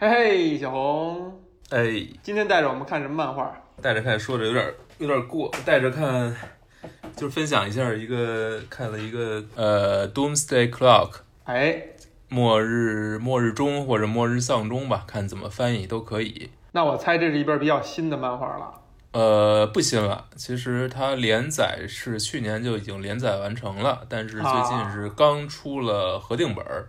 [0.00, 3.52] 嘿嘿，小红，哎，今天带着我们看什么漫画？
[3.82, 6.32] 带着看说的有点有点过，带着看
[7.16, 11.10] 就是分享一下一个看了一个呃《Doomsday Clock》
[11.46, 11.82] 哎，
[12.28, 16.48] 末日末日钟或者末日丧钟吧，看怎么翻译都可以。
[16.70, 18.72] 那我猜这是一本比较新的漫画了。
[19.10, 26.86] 呃，不新了，其实它连载是去年就已经连载完成了，但是最近是刚出了合订本儿，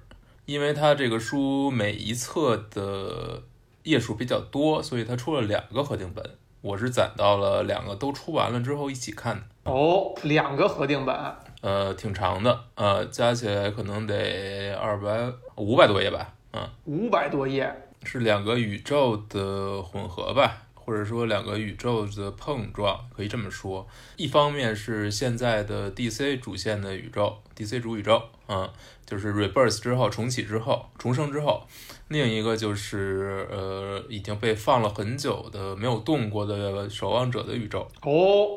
[0.50, 3.44] 因为它这个书每一册的
[3.84, 6.28] 页数比较多，所以它出了两个合订本。
[6.62, 9.72] 我是攒到了两个都出完了之后一起看的。
[9.72, 11.16] 哦，两个合订本，
[11.62, 17.72] 呃，挺长的，呃，加起来可能得二百五百多页吧，嗯，五百多页。
[18.04, 23.88] 是两个宇宙的混合吧，或者说两个宇宙的碰撞，可以这么说。
[24.16, 28.68] 一方面是现在的 DC 主线的宇宙，DC 主宇宙，嗯，
[29.06, 31.68] 就是 Rebirth 之后重启之后重生之后；
[32.08, 37.88] 另一个就是呃已经被放了很久的没有动过的守望者的宇宙。
[38.02, 38.48] 哦，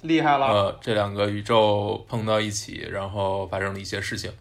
[0.00, 0.46] 厉害了。
[0.46, 4.32] 呃，这两个宇宙碰到一起，然后发生了一些事情。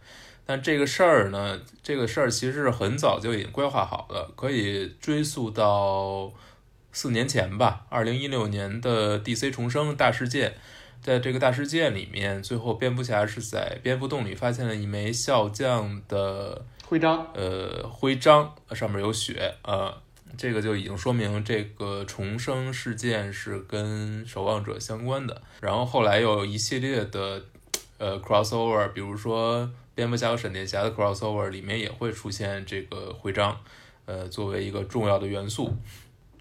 [0.46, 6.32] 但这个事儿呢，这个事儿其实是很早就已经规划好了，可以追溯到
[6.92, 10.56] 四年前吧，二零一六年的 DC 重生大事件。
[11.02, 19.92] 在这个大事件里面，最后蝙蝠侠是在蝙蝠洞里发现了一枚笑匠的徽章，呃，徽章上面有血，呃，
[20.38, 25.42] 这个就已经说明这个重生事件是跟守望者相关的。
[25.60, 27.44] 然后后来又有一系列的
[27.98, 33.60] 呃 crossover，比如说蝙蝠侠和闪电侠的 crossover 里面也会出现这个徽章，
[34.06, 35.74] 呃，作为一个重要的元素。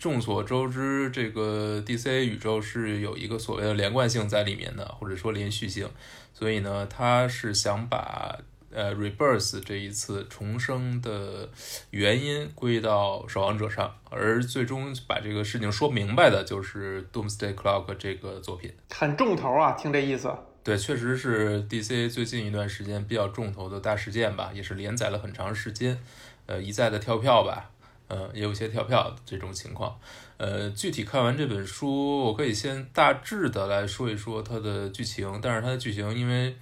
[0.01, 5.91] 众所周知，这个 DC 宇宙是有一个所谓的连贯性在里面的，或者说连续性，
[6.33, 8.39] 所以呢，他是想把
[8.73, 11.51] 呃 Rebirth 这一次重生的
[11.91, 18.73] 原因归到守望者上，而最终把这个事情说明白的就是 Doomsday Clock 这个作品。
[18.89, 20.35] 很重头啊，听这意思。
[20.65, 25.99] 对，确实是 DC 最近一段时间比较重头的大事件吧，也是连载了很长时间，
[26.47, 27.71] 呃，一再的跳票吧。
[28.11, 29.99] 嗯，也有些跳票这种情况。
[30.37, 35.39] 呃，具体看完这本书，我可以先大致的来说一说它的剧情。
[35.41, 36.57] 但是它的剧情因为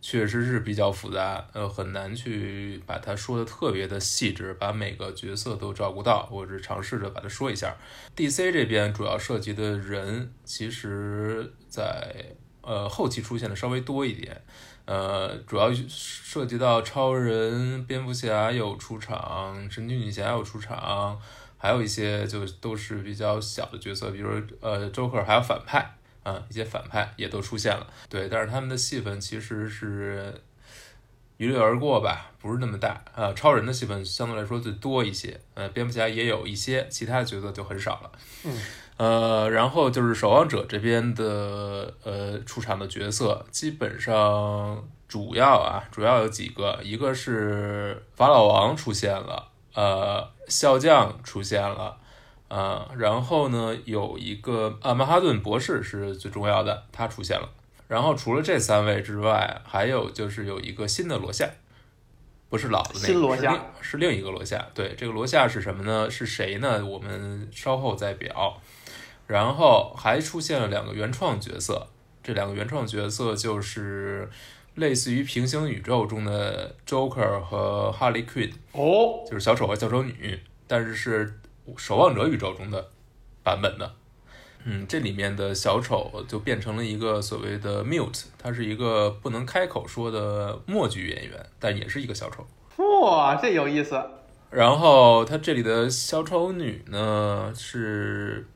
[0.00, 6.28] 确实是比较复杂，呃，很难去把它说的特别的细致，把每个角色都照顾到。
[6.32, 7.76] 我是尝试着把它说一下。
[8.16, 14.42] DC 这边主要涉及的人，其实在呃后期出现的稍微多一点。
[14.86, 21.16] 呃，主要涉及到超人、蝙蝠侠有出场，神奇女侠有出场，
[21.56, 24.30] 还有一些就都是比较小的角色，比如
[24.60, 27.86] 呃，Joker 还有反派啊，一些反派也都出现了。
[28.08, 30.42] 对，但是他们的戏份其实是
[31.36, 33.32] 一掠而过吧，不是那么大啊。
[33.32, 38.12] 超人的戏份相对来说就多一些，呃，蝙蝠侠也有一些，其他的角色就很少了。
[38.44, 38.60] 嗯。
[39.00, 51.96] 呃，然后就是守望者这边的呃出场的角色，基本上主要啊，主要有几个，一个是法老王出现了，呃，笑匠出现了，
[52.48, 57.48] 呃，然后呢有一个啊曼哈顿博士是最重要的，他出现了，
[57.88, 61.48] 然后除了这三位之外，还有就是有一个新的罗夏，
[62.50, 66.10] 不是老的那个，新罗夏是另一个罗夏，对，这个罗夏是什么呢？
[66.10, 66.84] 是谁呢？
[66.84, 68.60] 我们稍后再表。
[69.30, 71.86] 然后还出现了两个原创角色，
[72.20, 74.28] 这两个原创角色就是
[74.74, 81.38] 类似于平行宇宙中的 Joker 和 Harley Quinn，哦，就是小丑和小丑女，但是是
[81.76, 82.88] 守望者宇宙中的
[83.44, 83.94] 版本的。
[84.64, 92.44] 嗯，这里面的小丑就变成了一个所谓的 mute，他是一个不能开口说的默剧演员，但也是一个小丑。
[93.00, 93.96] 哇，这有意思。
[94.50, 98.48] 然后他这里的小丑女呢是。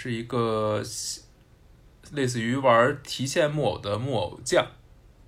[0.00, 0.80] 是一个
[2.12, 4.64] 类似于玩提线木偶的木偶匠，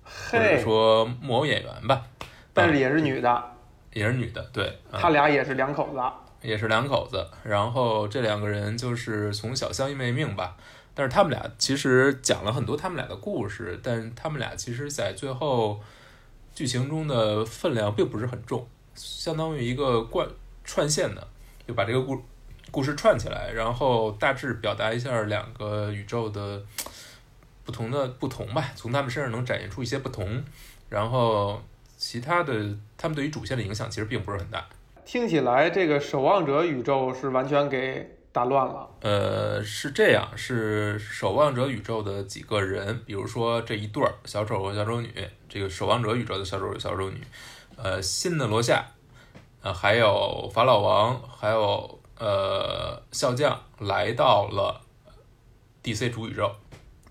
[0.01, 2.07] 或者说木偶演员吧，
[2.53, 3.51] 但是也是女的，
[3.91, 7.27] 也是女的，对，他俩也是两口子，也是两口子。
[7.43, 10.55] 然后这两个人就是从小相依为命吧，
[10.93, 15.81] 但是他们俩其实讲了很多他们俩的故事，但他们俩其实在最后
[16.55, 18.65] 剧情中的分量并不是很重，
[18.95, 20.25] 相当于一个贯
[20.63, 21.27] 串线的，
[21.67, 22.23] 就把这个故。
[22.71, 26.63] 故事串起来，然后大致表达一下两个宇宙的
[27.65, 30.41] 不同的不同吧，从他们身上能展现出一些不同，
[30.89, 31.61] 然后
[31.97, 32.53] 其他的
[32.97, 34.65] 他们对于主线的影响其实并不是很大。
[35.03, 38.89] 听起来这个守望者宇宙是完全给打乱了。
[39.01, 45.13] 呃，是这样，是守望者宇宙的几个人，比如说这一对儿小丑和小丑女，
[45.49, 47.19] 这个守望者宇宙的小丑和小丑女，
[47.75, 48.85] 呃，新的罗夏。
[49.63, 54.79] 呃，还有法老王，还有呃笑匠来到了
[55.83, 56.55] DC 主宇宙，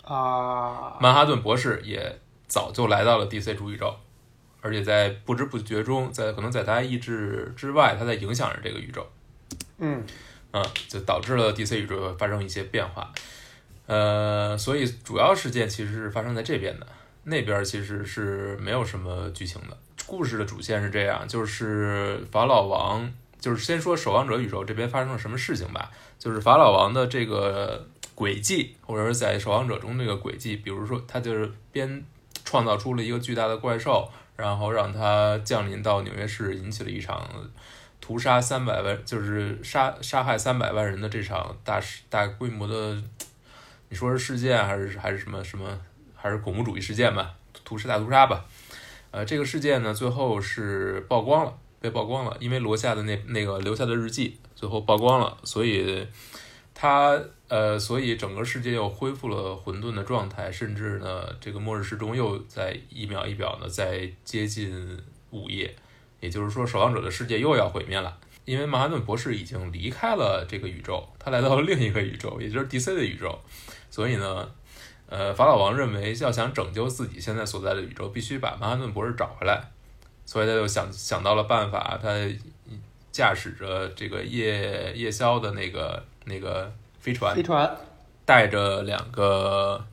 [0.05, 3.93] 啊，曼哈顿博士也早就来到了 DC 主宇宙，
[4.61, 9.05] 而且在不知不觉中，在可能在他意志之外，他在影响着这个宇宙。
[9.79, 10.07] 嗯
[10.53, 13.13] 嗯，就导致了 DC 宇宙发生一些变化。
[13.87, 16.87] 呃，所以主要事件其实是发生在这边的，
[17.25, 19.77] 那边其实是没有什么剧情的。
[20.07, 25.91] 故事的主线是这样，就是法老王，就是先说守望者宇宙这边发生了什么事情吧。
[26.19, 32.05] 就是法老王的这个轨迹，或者是在守望者中这个轨迹，比如说他就是边
[32.45, 37.29] 创造出了一个巨大的怪兽，然后让它降临到纽约市，引起了一场。
[38.01, 43.01] 屠杀三百万，就是杀杀害三百万人的这场大大规模的，
[43.91, 45.79] 你说是事件还是还是什么什么，
[46.17, 47.35] 还是恐怖主义事件吧？
[47.63, 48.45] 屠杀大屠杀吧？
[49.11, 56.07] 呃，这个事件呢，最后是曝光了，被曝光了，因为罗夏的那那个留下的日记最后曝光了，所以
[56.75, 64.99] 他呃，所以整个世界又恢复了混沌的状态，甚至呢，这个末日时钟又在一秒一秒的在接近
[65.31, 65.75] 午夜。
[66.21, 73.41] 也就是说，守望者的世界又要毁灭了，因为曼哈顿博士已经离开了这个宇宙，他来到了另一个宇宙，也就是 DC 的宇宙。
[73.89, 74.51] 所以呢，
[75.07, 79.71] 呃，法老王认为要想拯救自己现在所在的宇宙，必须把曼哈顿博士找回来。
[80.31, 82.09] 所以他就想想到了办法，他
[83.11, 87.69] 驾驶着这个夜夜宵的那个那个飞船，飞船
[88.25, 89.85] 带着两个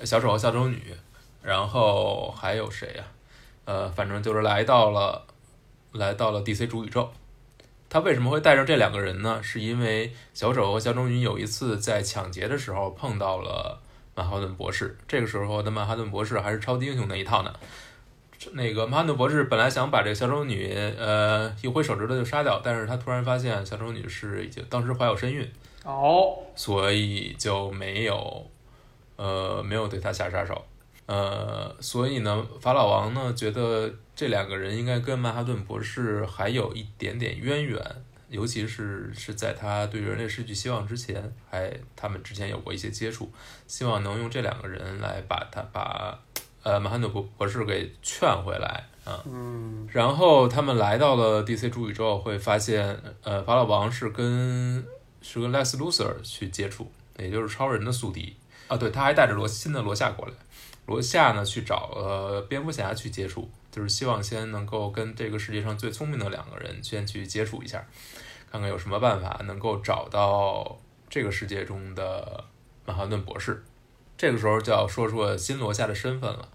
[0.00, 0.92] 小丑和小丑女，
[1.44, 3.04] 然后还有谁呀？
[3.66, 5.24] 呃，反正就是来到了，
[5.92, 7.12] 来到了 DC 主宇宙。
[7.88, 9.40] 他为什么会带上这两个人呢？
[9.44, 13.80] 是因为小丑和小丑女有一次在抢劫的时候碰到了
[14.16, 14.98] 曼哈顿博士。
[15.06, 17.54] 这个时候的曼哈顿博士还是超级英雄那一套呢。
[18.52, 25.48] 那个曼哈顿博士本来想把这个小丑女，呃，一挥手指头就杀掉，但是他突然发现小丑女是已经当时怀有身孕，
[25.84, 28.50] 哦，所以就没有，
[29.16, 30.64] 呃，没有对他下杀手。
[31.06, 37.80] 呃，所以呢，法老王呢觉得这两个人应该跟曼哈顿博士还有一点点渊源，
[38.28, 43.30] 尤其是是在他对人类失去希望之前，还他们之前有过一些接触，
[43.68, 46.18] 希望能用这两个人来把他把
[46.66, 49.22] 呃马汉顿博博士给劝回来啊。
[49.24, 54.84] 嗯，然后他们来到了 DC 主宇宙，会发现呃法老王是跟
[55.22, 58.34] 是跟 Lex Luthor 去接触，也就是超人的宿敌
[58.66, 60.32] 啊，对，他还带着罗新的罗夏过来。
[60.86, 67.86] 罗夏呢去找呃蝙蝠侠去接触，就是希望先能够跟这个世界上最聪明的两个人先去接触一下，
[68.50, 70.76] 看看有什么办法能够找到
[71.08, 72.42] 这个世界中的
[72.84, 73.64] 曼哈顿博士。
[74.18, 76.48] 这个时候就要说说新罗夏的身份了。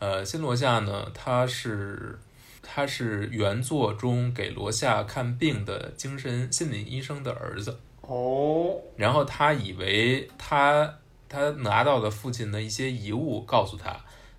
[0.00, 2.18] 呃，新罗夏呢，他是
[2.60, 7.78] 他是原作中给罗夏看病的精神心理医生的儿子。
[8.02, 10.96] 哦，然后他以为他。
[11.32, 13.96] 他拿到的父亲的一些遗物，告诉他，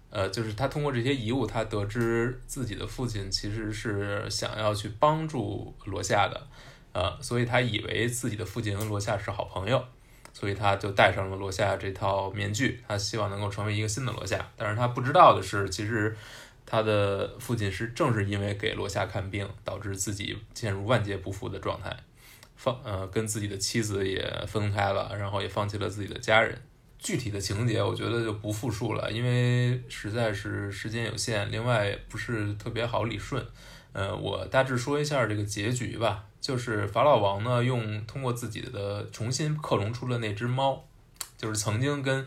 [0.09, 6.47] 呃，就是他通过这些遗物，他得知自己的父亲其实是想要去帮助罗夏的，
[6.91, 9.81] 呃，所以他以为自己的父亲和罗夏是好朋友，
[10.33, 14.49] 所以他就戴上了罗夏这套面具，他希望能够成为一个新的罗夏。
[14.57, 16.15] 但是他不知道的是，其实
[16.65, 21.95] 他的父亲是正是因为给罗夏看病，导致自己陷入万劫不复的状态，
[22.55, 26.59] 放呃跟自己的妻子也分开了，然后也放弃了自己的家人。
[26.97, 33.43] 具体的情节我觉得就不复述了，因为实在是时间有限，另外不是特别好理顺。
[33.91, 40.83] 呃，我大致说一下这个结局吧，就是法老王呢用通过自己的重新克隆出了那只猫，
[41.37, 42.25] 就是曾经跟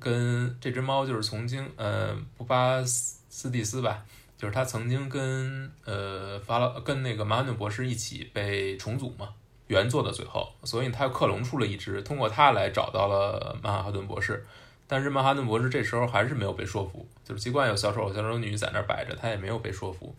[0.00, 4.04] 跟这只猫就是曾经呃布巴斯蒂斯吧，
[4.38, 9.28] 就是他曾经跟呃法老跟那个马努博士一起被重组嘛。
[9.68, 14.46] 原作的最后，所以他克隆出了一只，通过他来找到了曼哈顿博士。
[14.86, 20.14] 但是曼哈顿博士这时候还是没有被说服，就是尽管有小丑小丑女在那儿摆着，他也没有被说服。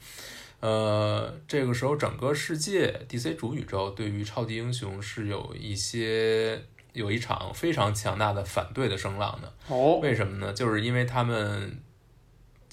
[0.59, 6.61] 呃，这个时候整个世界 DC 主宇宙对于超级英雄是有一些
[6.93, 9.53] 有一场非常强大的反对的声浪的。
[9.67, 10.53] 哦，为什么呢？
[10.53, 11.79] 就是因为他们，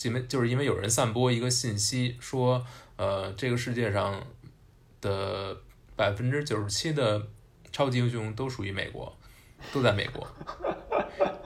[0.02, 4.26] 因为就是因为有人散播一个信息说，呃，这个世界上
[5.00, 5.56] 的。
[5.96, 7.24] 百分之九十七的
[7.70, 9.16] 超级英雄都属于美国，
[9.72, 10.26] 都在美国，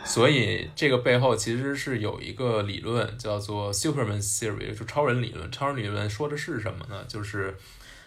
[0.09, 5.53] 所以这个背后其实是有一个理论叫做 Superman Theory，就超人理论。
[5.53, 7.05] 超人理论说的是什么呢？
[7.07, 7.55] 就是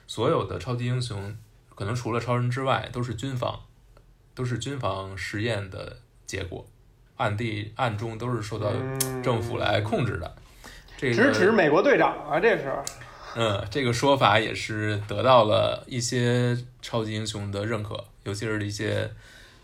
[0.08, 1.38] 所有的超级英雄，
[1.76, 3.58] 可能除了超人之外，都是军方，
[4.34, 6.68] 都是军方实验的结果，
[7.18, 8.74] 暗地暗中都是受到
[9.24, 10.36] 政府来控制的。
[10.98, 12.74] 这个支持美国队长啊，这是。
[13.36, 19.10] 嗯，这个说法也是得到了一些超级英雄的认可，尤其是一些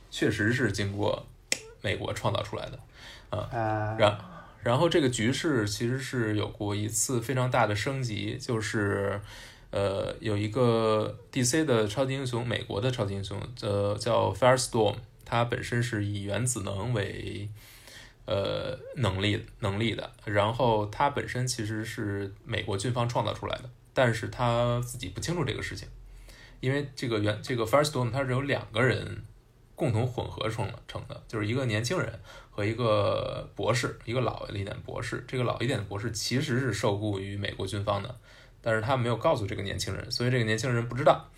[0.10, 1.27] 确实是经过
[1.82, 2.80] 美国创造出来的。
[3.30, 4.18] 啊，然
[4.64, 9.20] 然后这个局势其实是有过一次非常大的升级，就是
[9.72, 17.50] 呃有一个 DC 的超级英雄，美国的超级英雄，呃叫 Firestorm，它本身是以原子能为
[18.26, 25.88] 呃能力能力的，然后它本身其实是美国军方创造出来的，但是他自己不清楚这个事情，
[26.60, 29.24] 因为这个原这个 Firestorm 它是有两个人
[29.78, 32.12] 共同混合成成的，就是一个年轻人。
[32.50, 35.24] 和一个博士，一个老一点的博士。
[35.28, 38.16] 这个老一点的博士其实是受雇于美国军方的，
[38.64, 41.30] 但是他没有告诉这个年轻人，所以这个年轻人不知道。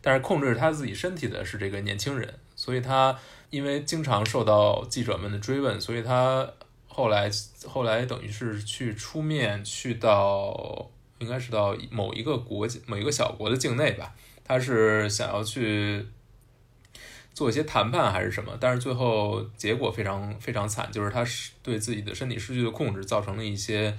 [0.00, 3.14] 但是控制他自己身体的是这个年轻人，所以他
[3.50, 6.50] 因为经常受到记者们的追问，所以他
[6.88, 7.30] 后来
[7.66, 16.06] 后来等于是去出面，去到应该是到某一个国某一个小国的境内吧，他是想要去。
[17.34, 23.96] 做一些谈判还是什么，但是最后结果非常非常惨，就是他是对自己的身体失去了控制，造成了一些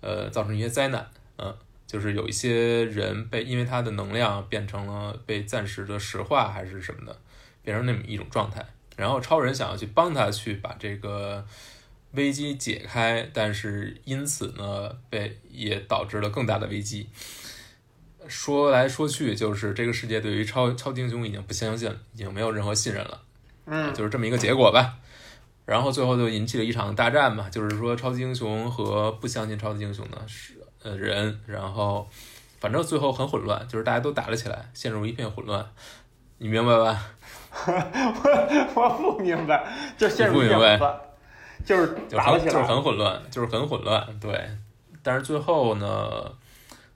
[0.00, 1.08] 呃造成一些灾难，
[1.38, 1.54] 嗯，
[1.86, 7.16] 就是有一些人被因为他的能量变成了被暂时的石化还是什么的，
[7.62, 11.46] 变成那么一种状态，然后超人想要去帮他去把这个
[12.12, 17.08] 危机解开，但是因此呢被也导致了更大的危机。
[18.32, 23.20] 说来说去，就是这个世界对于超超级英雄已经不相信，已经没有任何信任了，
[23.66, 24.94] 嗯，就是这么一个结果吧。
[25.66, 32.08] 然后最后就引起了一场大战嘛，就是说超级英雄和不相信超级英雄的是呃人，然后
[32.58, 35.64] 反正最后很混乱，就是大家都打了起来，陷入一片混乱，
[36.38, 37.06] 你明白吧？
[37.64, 41.00] 我 我不明白，就陷入一片混乱，
[41.64, 44.48] 就是打了起来，就是很混乱，就是很混乱，对。
[45.04, 46.32] 但是最后呢？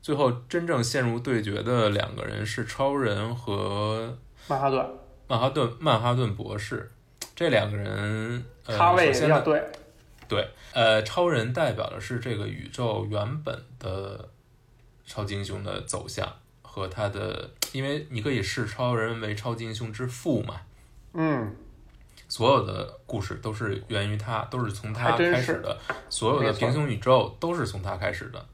[0.07, 4.89] 最后真正陷入对决的两个人是超人和曼哈顿，
[5.27, 6.89] 曼哈顿曼哈顿博士，
[7.35, 9.61] 这两个人，他位要对，
[10.29, 14.29] 对，呃，超人代表的是这个宇宙原本的
[15.05, 16.33] 超级英雄的走向
[16.63, 20.61] 和他的，因为你可以视超人为超级英雄之父嘛，
[21.15, 21.53] 嗯，
[22.29, 25.77] 所有的故事都是源于他，都是从他开始的，
[26.09, 28.47] 所有的平行宇宙都是从他开始的。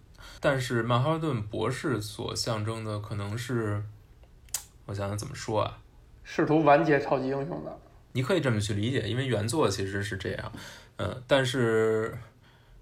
[0.44, 3.80] 但是曼哈顿博士所象征的可能是，
[4.86, 5.78] 我想想怎么说啊？
[6.24, 7.78] 试图完结超级英雄的，
[8.10, 10.52] 你可以这么去理解，因为原作其实是这样，
[10.96, 12.18] 嗯，但是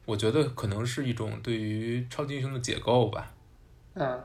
[0.07, 3.31] 我觉得可能是一种对于超级英雄的解构吧，
[3.93, 4.19] 嗯，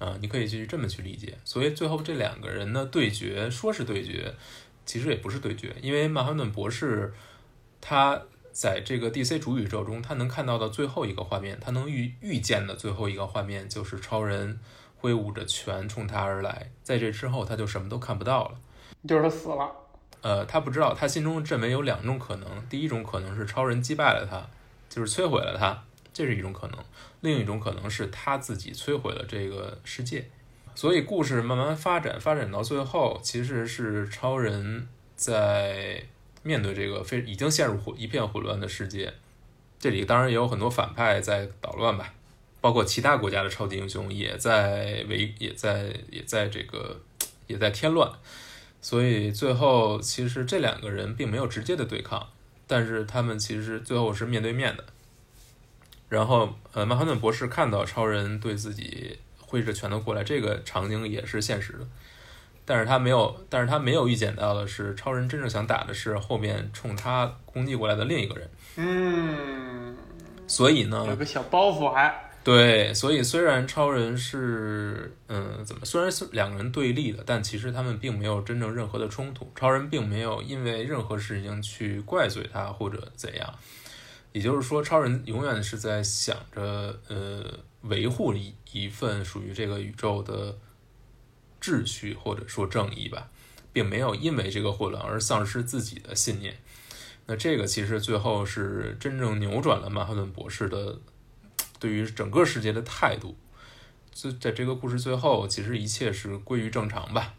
[0.00, 1.38] 啊，你可以去这么去理解。
[1.44, 4.34] 所以最后这两个人的对决，说是对决，
[4.84, 7.14] 其实也不是对决，因为曼哈顿博士
[7.80, 8.20] 他。
[8.52, 14.58] 在这个 DC 主宇宙中，他能看到的最后一个画面，他能预预见的最后一个画面，就是超人
[14.96, 16.70] 挥舞着拳冲他而来。
[16.82, 18.58] 在这之后，他就什么都看不到了，
[19.06, 19.70] 就是他死了。
[20.22, 24.46] 呃，他不知道，他心中认为有两种可能：第一种可能是超人击败了他，
[24.88, 26.76] 就是摧毁了他，这是一种可能；
[27.20, 30.28] 另一种可能是他自己摧毁了这个世界。
[30.74, 36.04] 所以故事慢慢发展，发展到最后，其实是超人在。
[36.42, 39.12] 面对这个非已经陷入混一片混乱的世界，
[39.78, 42.14] 这里当然也有很多反派在捣乱吧，
[42.60, 47.00] 包括其他国家的超级英雄也在为也在也在这个
[47.46, 48.10] 也在添乱，
[48.80, 52.28] 所以最后其实这两个人并没有直接的对抗，
[52.66, 54.84] 但是他们其实最后是面对面的。
[56.08, 61.86] 然后呃，曼哈顿博士看到超人对自己挥着拳头过来，这个场景也是现实的。
[62.70, 68.48] 但是他没有，但是他没有预见到的是，超人真正想打的是后面冲他攻击过来的另一个人。
[68.76, 69.96] 嗯，
[70.46, 72.30] 所以呢，有个小包袱还。
[72.44, 75.84] 对，所以虽然超人是，嗯，怎么？
[75.84, 79.50] 虽然是两个人对立的，但其实他们并没有真正任何的冲突。
[79.56, 83.52] 超人并没有因为任何事情去怪罪他或者怎样。
[84.30, 87.42] 也就是说，超人永远是在想着，呃，
[87.80, 90.56] 维护一一份属于这个宇宙的。
[91.60, 93.28] 秩序或者说正义吧，
[93.72, 96.56] 并没有因为这个混乱而丧失自己的信念。
[97.26, 100.98] 那这个其实最后是真正扭转了曼哈顿博士的
[101.78, 103.36] 对于整个世界的态度。
[104.12, 107.34] 就在这个故事最后，其实一切是归于正常吧。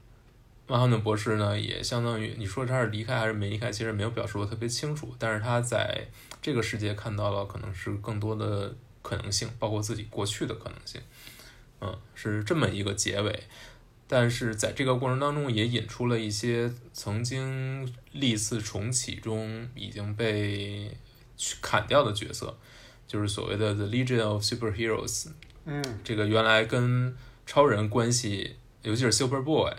[0.67, 5.13] 曼哈顿博士呢，也相当于你说他是离开还是没离开，其实没有表述的特别清楚。
[5.19, 6.07] 但是他在
[6.41, 11.01] 这个世界看到了可能是更多的可能性，包括自己过去的可能性。
[11.81, 13.43] 嗯，是这么一个结尾。
[14.13, 20.91] 但是在这个过程当中，也引出了一些曾经历次重启中已经被
[21.61, 22.57] 砍掉的角色，
[23.07, 25.29] 就是所谓的 The Legion of Superheroes，
[25.63, 27.15] 嗯，这个原来跟
[27.45, 29.71] 超人关系，尤其是 Super Boy，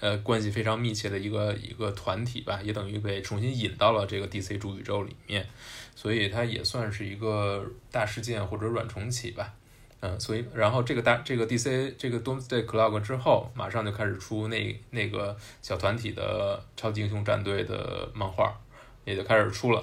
[0.00, 5.46] 呃，关系非常密切的一个一个团体吧，也等于被重新引到了这个 DC 主宇宙里面，
[5.94, 9.54] 所以它也算是一个大事件或者软重启吧。
[10.00, 18.56] 嗯，所以然后这个大这个 DC 这个 Doomsday Clock 之后，马上就开始出那那个小团体的超级英雄战队的漫画，
[19.04, 19.80] 也就开始出了。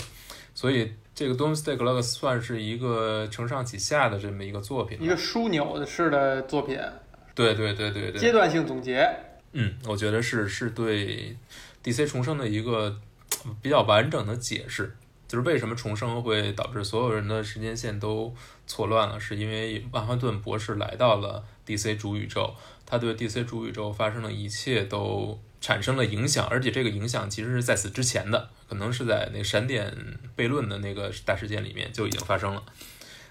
[0.54, 6.80] 所以这个 Doomsday Clock 算是一个承上启下的这么一个作品，一个枢纽式的作品。
[7.34, 8.20] 对对对对对。
[8.22, 9.06] 阶段性总结。
[9.52, 11.36] 嗯，我觉得是是对
[11.84, 12.98] DC 重生的一个
[13.62, 14.96] 比较完整的解释。
[15.28, 18.34] 就是为什么重生会导致所有人的时间线都
[18.68, 22.54] 错乱了，是因为曼哈顿博士来到了 DC 主宇宙，
[22.86, 29.92] 他对 DC 主宇宙发生的一切都产生了影响，而且这个影响其实是在此之前的，可能是在那闪电
[30.38, 32.64] 悖论的那个大事件里面就已经发生了，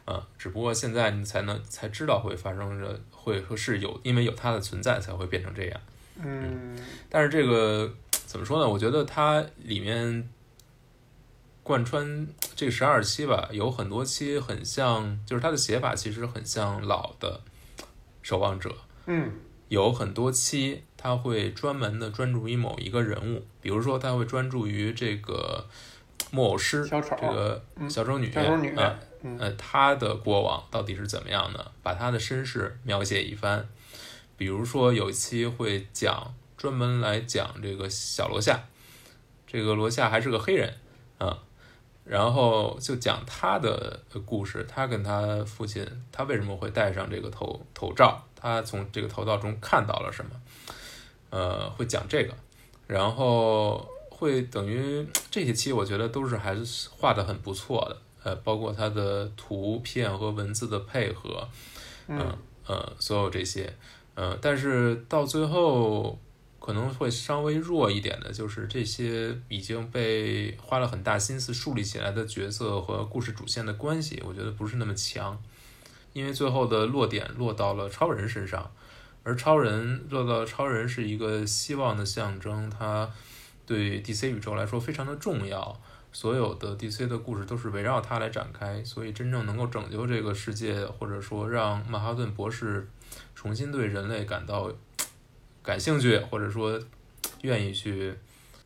[0.04, 5.80] 啊，只不过现在你才能才知道会发生着，会是有因为有它的存在才会变成这样，
[6.20, 6.76] 嗯，
[7.08, 7.94] 但是这个
[8.26, 8.68] 怎么说呢？
[8.68, 10.28] 我觉得它里面。
[11.64, 17.40] 贯穿这十二期吧，有很多期很像，就是它的写法其实很像老的
[18.22, 18.70] 守望者。
[19.06, 19.32] 嗯，
[19.68, 25.66] 有很多期他会专门的专注于某一个人物，比如说他会专注于这个
[26.30, 28.74] 木偶师，这个小丑女，小丑女，
[29.38, 33.66] 呃，他的过往到底是怎么样的，把他的身世描写一番。
[34.36, 38.64] 比如说有一期会讲，专门来讲这个小罗夏，
[39.46, 40.74] 这个罗夏还是个黑人，
[41.16, 41.38] 啊。
[42.04, 48.22] 然后就讲他的故事，他跟他父亲，他为什么会戴上这个头头罩？
[48.36, 50.30] 他从这个头罩中看到了什么？
[51.30, 52.34] 呃，会讲这个，
[52.86, 61.48] 然后会等于这些期，我觉得都是还是画的很不错的，呃，包括他的图片和文字的配合，
[62.08, 63.74] 嗯呃，所有这些，
[64.14, 66.18] 呃，但是到最后。
[66.64, 75.38] 可能会稍微弱一点的，就是这些已经被花了很大心思树立起来的角色和故事主线的关系，我觉得不是那么强，
[76.14, 78.72] 因为最后的落点落到了超人身上，
[79.24, 83.10] 而超人落到超人是一个希望的象征，他
[83.66, 85.78] 对 DC 宇宙来说非常的重要，
[86.12, 92.88] 所有的 DC 的故事都是围绕他来展开，所以真正能够拯救这个世界，或者说让曼哈顿博士
[93.34, 94.72] 重新对人类感到。
[95.64, 96.78] 感兴趣，或者说
[97.40, 98.14] 愿意去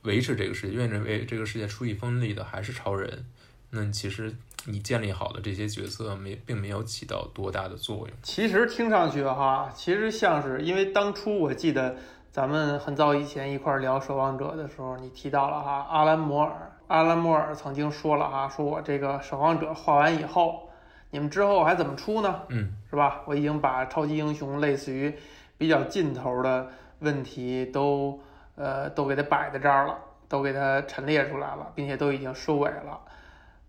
[0.02, 3.24] 维持这个世界，愿意为这个世界出一分力的，还是超人。
[3.70, 4.34] 那其实
[4.64, 8.08] 你建立好的这些角色，没并没有起到多大的作用。
[8.22, 11.94] 其实听上去哈，其实像是因为当初我记得
[12.32, 20.68] 咱们很早以前一块聊《守望者》的时候，你提到了哈，阿兰摩尔，阿兰摩尔曾经说了哈，说我这个《守望者》画完以后，
[21.10, 22.40] 你们之后还怎么出呢？
[22.48, 23.20] 嗯，是吧？
[23.26, 25.14] 我已经把超级英雄类似于
[25.58, 26.68] 比较尽头的。
[27.00, 28.20] 问题都
[28.56, 29.96] 呃都给它摆在这儿了，
[30.28, 33.00] 都给它陈列出来了，并且都已经收尾了，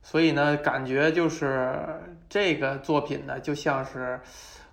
[0.02, 1.74] 所以呢，感觉就是
[2.28, 4.20] 这个作品呢，就像是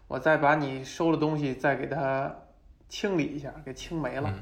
[0.09, 2.35] 我再把你收的东西再给它
[2.89, 4.33] 清理一下，给清没了，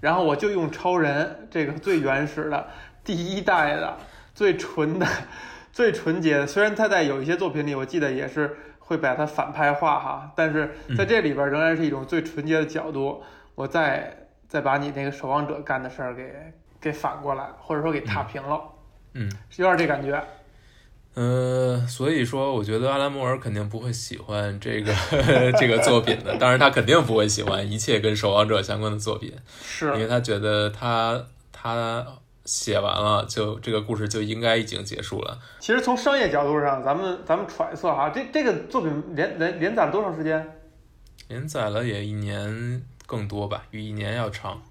[0.00, 2.66] 然后我就用超人这个最原始的
[3.04, 3.96] 第一代的
[4.34, 5.06] 最纯的
[5.72, 13.22] 最纯洁的，虽然他在有一些作品里，我记得也是会把它反派化哈，但是在这里边仍然是一种最纯洁的角度。
[13.54, 14.16] 我再
[14.48, 16.32] 再把你那个守望者干的事儿给
[16.80, 18.60] 给反过来，或者说给踏平了，
[19.14, 20.22] 嗯，有点这感觉。
[21.14, 24.94] 呃，所以说，我觉得阿兰莫尔肯定不会喜欢这个
[25.60, 26.34] 这个作品的。
[26.38, 32.02] 当然，他肯定不会喜欢一切跟守望者相关的作品，是因为他觉得他他
[32.46, 35.38] 写完了，就这个故事就应该已经结束了。
[35.60, 40.60] 其实从商业角度上，咱们咱们揣测哈，这这个作品连连连载了多长时间？
[41.28, 42.82] 连载了也一年。
[43.12, 44.62] 更多吧，比一年要长，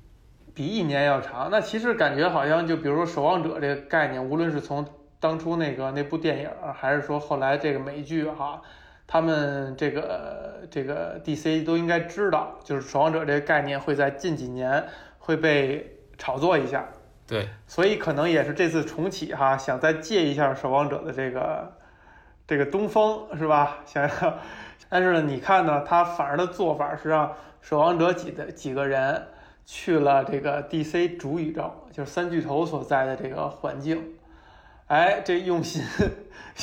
[0.55, 1.51] 比一年要长。
[1.51, 4.83] 那其实感觉好像就比如说《守望者》这个概念，无论是从
[5.19, 8.59] 当初那个那部电影，还是说后来这个美剧哈，
[9.05, 14.83] 他们这个这个 DC 都应该知道，就是《守望者》这个概念会在近几年
[15.19, 16.89] 会被炒作一下。
[17.27, 21.73] 对，所以可能也是这次重启哈，想再借一下《守望者》的这个
[22.47, 23.77] 这个东风是吧？
[23.85, 24.39] 想要，
[24.89, 27.31] 但是呢，你看呢，他反而的做法是让。
[27.61, 29.27] 守望者几的几个人
[29.65, 34.03] 去了这个 DC 主宇宙，就是三巨头所在的这个环境。
[34.87, 35.81] 哎，这用心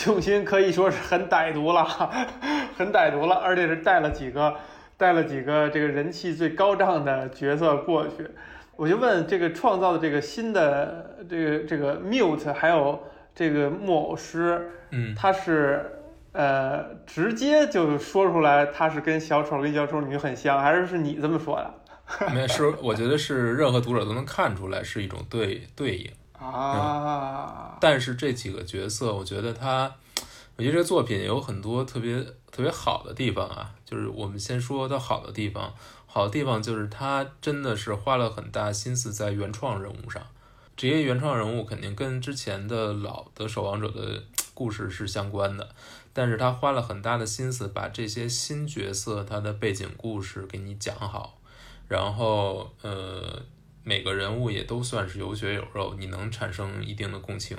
[0.06, 1.84] 用心可以说是很歹毒了，
[2.76, 4.54] 很歹毒了，而且是带了几个
[4.96, 8.28] 带了几个这个人气最高涨的角色过去。
[8.76, 13.02] 我就问这个创造的这个新的这个这个 Mute 还有
[13.34, 15.94] 这个木偶师，嗯，他是。
[16.38, 21.74] 呃，直接就说出来他是跟小丑跟小丑女很像，还是是你这么说的？
[22.32, 26.08] 没是，我觉得是任何读者都能看出来是一种对对应。
[26.38, 29.92] 啊，但是这几个角色，我觉得他，
[30.54, 33.74] 我觉得这个作品有很多特别特别好的地方啊。
[33.84, 35.74] 就是我们先说它好的地方，
[36.06, 40.22] 好的地方就是他真的是花了很大心思在原创人物上。
[40.76, 44.22] 这些原创人物肯定跟之前的老的守望者的
[44.58, 45.74] 故事是相关的，
[46.12, 51.38] 但是他花了很大的心思把这些新角色他的背景故事给你讲好，
[51.86, 53.42] 然后呃。
[53.84, 57.56] 每个人物也都算是有血有肉，你能产生一定的共情，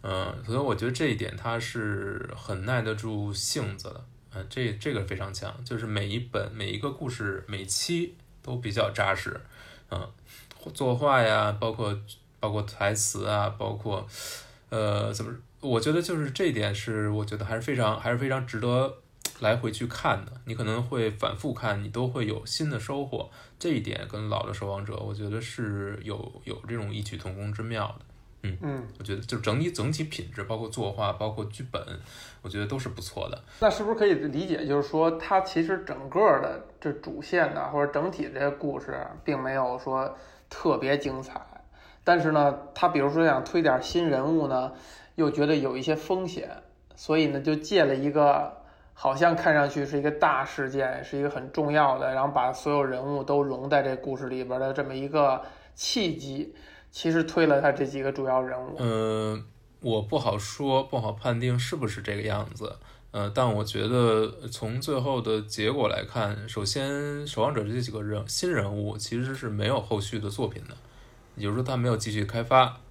[0.00, 9.38] 嗯，所以我觉得这一点他是很耐得住性子的，嗯，这这个非常强，就是每一本每一个故事每期都比较扎实，
[9.90, 10.10] 嗯，
[10.72, 11.94] 作画呀，包括
[12.40, 14.08] 包括台词啊，包括
[14.70, 15.30] 呃怎么，
[15.62, 18.98] 我觉得就是这一点是我觉得还是非常还是非常值得。
[19.40, 23.28] 来回去看的，你可能会反复看，你都会有新的收获。
[23.58, 28.04] 这一点跟老的守望者，我觉得是有有这种异曲同工之妙的。
[28.42, 31.82] 嗯嗯，我觉得就整体整体品质，包括作画，包括剧本，
[32.42, 33.42] 我觉得都是不错的。
[33.60, 40.16] 那是不是可以理解，就是说它其实整个的这主线的或者整体这些故事，并没有说
[40.48, 41.40] 特别精彩，
[42.04, 44.72] 但是呢，它比如说想推点新人物呢，
[45.14, 46.48] 又觉得有一些风险，
[46.94, 48.60] 所以呢，就借了一个。
[48.94, 55.42] 好像看上去是一个大事件，是一个很重要的，然后把所有人物都融在这故事里边的这么一个
[55.74, 56.54] 契机，
[56.90, 58.76] 其实推了他这几个主要人物。
[58.78, 59.44] 嗯，
[59.80, 62.76] 我不好说，不好判定是不是这个样子。
[63.12, 70.76] 呃，但我觉得从最后的结果来看，首先守望者这几个人新人物其实是没有后续的作品的，
[71.36, 72.81] 也就是说他没有继续开发。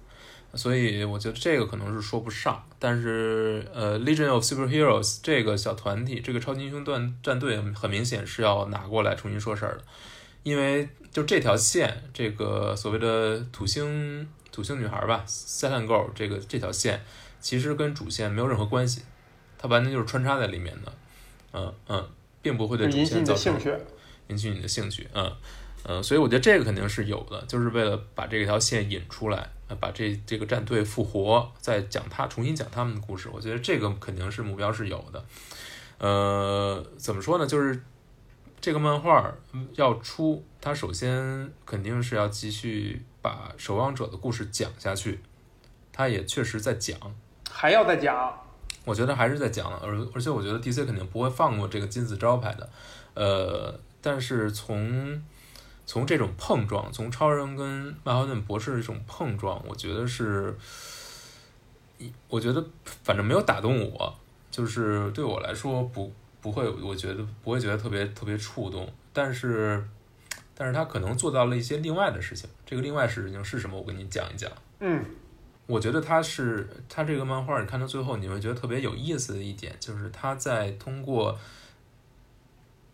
[0.54, 9.84] 所以我觉得这个可能是说不上，但是呃，Legion of Superheroes 这个小团体，这个超级英雄团战队很明显是要拿过来重新说事儿的，
[10.42, 17.00] 因为就这条线，这个所谓的土星土星女孩吧，Selen Girl 这个这条线，
[17.40, 19.00] 其实跟主线没有任何关系，
[19.56, 20.92] 它完全就是穿插在里面的，
[21.54, 22.08] 嗯嗯，
[22.42, 23.58] 并不会对主线造成
[24.28, 25.32] 引起你的兴趣，嗯
[25.84, 29.48] 嗯，所以我觉得这个肯定是有的，就是为了把这条线引出来。
[29.74, 35.24] 把这这个战队复活，再讲他重新讲他们的故事，我觉得这个肯定是目标是有的。
[35.98, 37.46] 呃，怎么说呢？
[37.46, 37.82] 就是
[38.60, 39.32] 这个漫画
[39.74, 45.20] 要出，它首先肯定是要继续把守望者的故事讲下去。
[45.92, 46.98] 它也确实在讲，
[47.50, 48.38] 还要再讲。
[48.84, 52.68] 我觉得还是在讲，而而且我觉得 DC 肯定不会放过这个金字招牌的。
[53.14, 55.22] 呃，但是从
[55.84, 60.56] 从这种碰撞，从超人跟曼哈顿博士的这种碰撞，我觉得是，
[62.28, 62.64] 我觉得
[63.02, 64.14] 反正没有打动我，
[64.50, 68.90] 就是对我来说不不会，我觉得不会觉得特别特别触动。
[69.12, 69.84] 但是，
[70.54, 72.48] 但是他可能做到了一些另外的事情。
[72.64, 73.76] 这个另外事情是什么？
[73.76, 74.50] 我跟你讲一讲。
[74.80, 75.04] 嗯，
[75.66, 81.36] 我觉得他是他这个漫画，你看到最后，你会觉得特别有意思的一点，就是他在通过。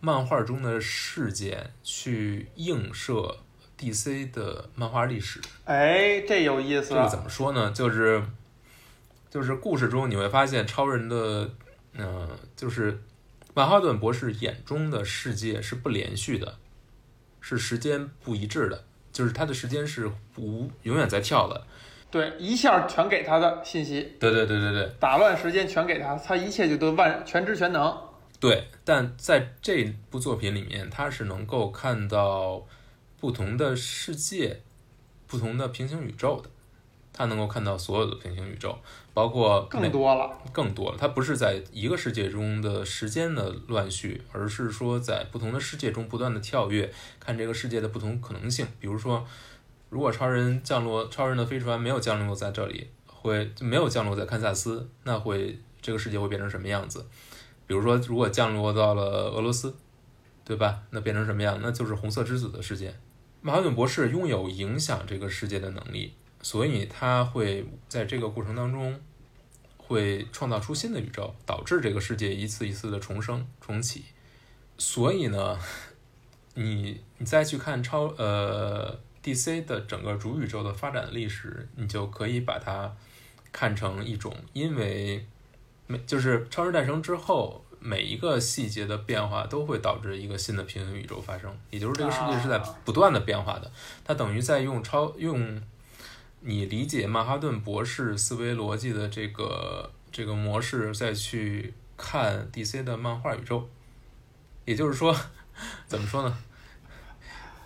[0.00, 3.38] 漫画中的事件去映射
[3.78, 6.90] DC 的漫画历史，哎，这有意思。
[6.90, 7.70] 这个怎么说呢？
[7.72, 8.22] 就是，
[9.30, 11.50] 就是故事中你会发现，超人的，
[11.94, 13.02] 嗯，就是
[13.54, 16.56] 曼哈顿博士眼中的世界是不连续的，
[17.40, 21.66] 是时间不一致的，就是他的时间是无永远在跳的。
[22.10, 24.16] 对，一下全给他的信息。
[24.18, 28.07] 对对对对对，打乱时间全给他，他一切就都万全知全能。
[28.40, 32.64] 对，但在这部作品里面，他是能够看到
[33.18, 34.60] 不同的世界、
[35.26, 36.48] 不同的平行宇宙的。
[37.10, 38.78] 他能够看到所有的平行宇宙，
[39.12, 40.96] 包括更多了，更多了。
[40.96, 48.64] 他不是在一个世界中的时间的乱序，而是说在不同的世界中不断的跳跃，看这个世界的不同可能性。
[48.78, 49.26] 比如说，
[49.90, 57.04] 如果超人降落，超人的飞船没有降落在这里，会没有降落在堪萨斯，那会这个世界会变成什么样子？
[57.68, 59.76] 比如说，如果降落到了俄罗斯，
[60.42, 60.82] 对吧？
[60.90, 61.60] 那变成什么样？
[61.62, 62.94] 那就是红色之子的世界。
[63.42, 68.98] 马哈顿博士拥有影响这个世界的能力，所以他会在这个过程当中
[69.76, 74.06] 会创造出新的宇宙，导致这个世界一次一次的重生重启。
[74.78, 75.58] 所以呢，
[76.54, 82.96] 你 你再去看超呃 DC 的整个主宇宙的发展历史，你就可以把它
[83.52, 85.26] 看成一种因为。
[85.88, 93.70] 没，就是超人诞生之后，每一个细节的变化都会导致一个新的平行宇宙发生，也就是这个世界是在不断的变化的。
[94.04, 95.60] 它等于在用超用
[96.42, 103.68] 你理解曼哈顿博士思维逻辑的这个这个模式，再去看 DC 的漫画宇宙。
[104.64, 105.16] 也就是说，
[105.88, 106.38] 怎么说呢？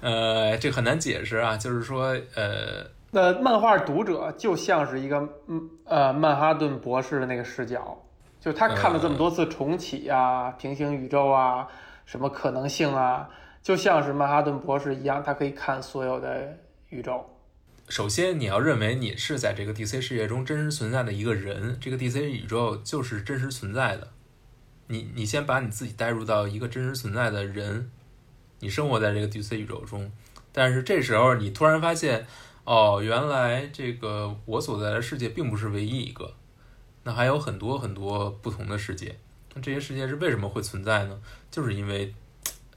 [0.00, 1.56] 呃，这很难解释啊。
[1.56, 8.00] 就是说，呃，那漫画读者就像是一个嗯呃曼哈顿博士的那个视角，
[8.42, 11.64] 就他看了这么多次重启啊、平行宇宙啊、
[12.04, 13.30] 什么可能性啊，
[13.62, 17.24] 就像是曼哈顿博士一样，他可以看所有的宇宙。
[17.88, 24.08] 首先，你要认为你是在这个 DC 世界中真实存在的一个人，这个 DC 宇宙就是真实存在的。
[24.88, 27.92] 你你先把你自己带入到一个真实存在的人，
[28.58, 30.10] 你生活在这个 DC 宇宙中，
[30.50, 32.26] 但是这时候你突然发现，
[32.64, 36.34] 哦，原来这个我所在的世界并不是唯一一个，
[37.04, 39.16] 那还有很多很多不同的世界。
[39.54, 41.20] 那这些世界是为什么会存在呢？
[41.50, 42.14] 就是因为，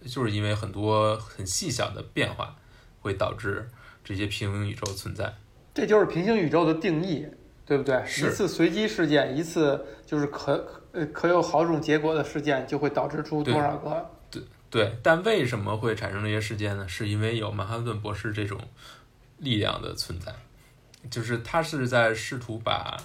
[0.06, 2.56] 就是因为很多很细小的变化
[3.02, 3.70] 会导致
[4.04, 5.34] 这些平行宇宙存在。
[5.74, 7.26] 这就是平行宇宙的定义，
[7.66, 8.02] 对不对？
[8.04, 14.10] 一次随机事件，一次就是可呃可有好种结果的事件，就会导致出多少个？
[14.30, 16.88] 对对，但为什么会产生这些事件呢？
[16.88, 18.60] 是因为有曼哈顿博士这种
[19.38, 20.34] 力量的存在，
[21.10, 22.98] 就是他是在试图把，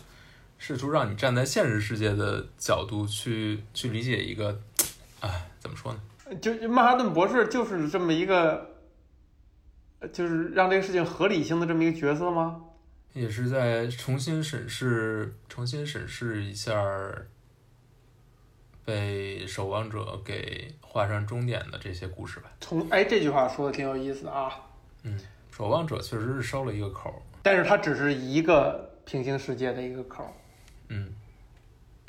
[0.60, 4.60] 试图让你站在现实世界的角度去去理解一个，
[5.20, 6.00] 哎，怎么说呢？
[6.40, 8.76] 就就曼哈顿博士就是这么一个，
[10.00, 12.60] 呃就是让这个事情合理性的这么一个角色吗？
[13.14, 17.26] 也是在重新审视，重新审视一下儿
[18.84, 22.52] 被守望者给画上终点的这些故事吧。
[22.60, 24.52] 从哎这句话说的挺有意思啊。
[25.04, 25.18] 嗯，
[25.50, 30.39] 守望者确实是收了一个口，但是它只是一个平行世界的一个口，嗯，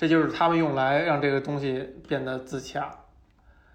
[0.02, 2.92] 这就是他们用来让这个东西变得自洽，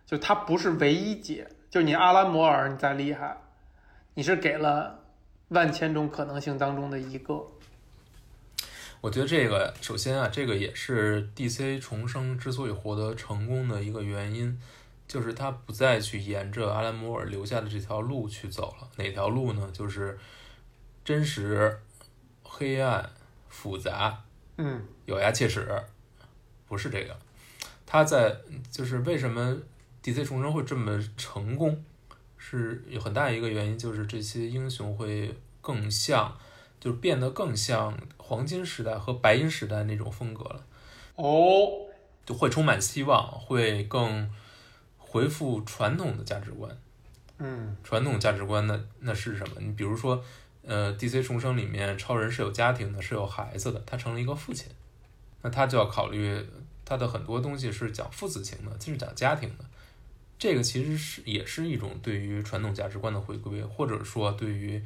[0.04, 3.36] 就它不是唯一解，就你阿兰摩尔你再厉害，
[4.14, 5.04] 你是给了
[5.50, 7.46] 万千种可能性当中的一个，
[9.00, 14.60] 我觉得这个首先啊，这个也是 DC 重生之所以获得成功的一个原因，
[15.06, 18.88] 就是他不再去沿着阿兰摩尔留下的这条路去走了。
[18.96, 19.70] 哪条路呢？
[19.72, 20.18] 就是
[21.04, 21.78] 真实、
[22.42, 23.10] 黑暗、
[23.48, 24.24] 复杂、
[24.56, 25.68] 嗯咬牙切齿，
[26.66, 27.16] 不是这个。
[27.84, 28.36] 他在
[28.70, 29.56] 就是为什么
[30.02, 31.84] DC 重生会这么成功，
[32.36, 36.36] 是有很大一个原因，就是这些英雄会更像，
[36.80, 40.64] 就是变得更像黄金时代和白银时代那种风格了，
[41.14, 41.86] 哦，
[42.24, 44.28] 就会充满希望，会更
[44.98, 46.76] 回复传统的价值观。
[47.38, 49.60] 嗯传统价值观那那是什么？
[49.60, 50.24] 你比如说，
[50.62, 54.66] 呃，DC 重生里面超人是有家庭的，是有孩子的，他成了一个父亲，
[55.46, 56.44] 那他就要考虑
[56.84, 59.64] 他的很多东西是讲父子情的，就是讲家庭的。
[60.36, 64.82] 这个其实是也是一种对于传统价值观的回归，或者说对于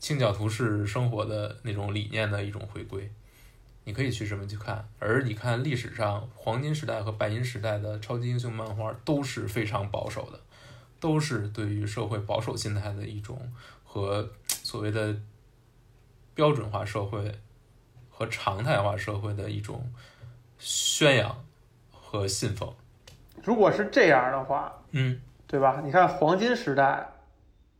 [0.00, 3.08] 清教徒式生活的那种理念的一种回归。
[3.84, 10.40] 你可以去这么去看，而你看历史上黄金时代和白银时代的超级英雄漫画都是非常保守的，
[10.98, 13.52] 都是对于社会保守心态的一种
[13.84, 15.16] 和所谓的
[16.34, 17.38] 标准化社会
[18.20, 19.90] 和常态化社会的一种
[20.58, 21.42] 宣扬
[21.90, 22.70] 和信奉。
[23.42, 25.80] 如果是这样的话，嗯，对吧？
[25.82, 27.08] 你看黄金时代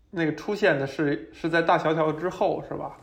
[0.09, 2.97] 那个出现的是是在大萧条之后，是吧？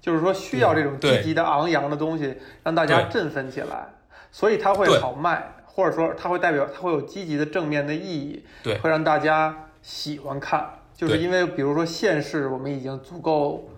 [0.00, 3.86] 就是说需要这种积极的昂扬的东西，让大家振奋起来，
[4.32, 10.68] 所以它会好卖，或者说它会代表它会有积极的正面的意义，对会让大家喜欢看。
[10.96, 13.70] 就是因为比如说现世我们已经足够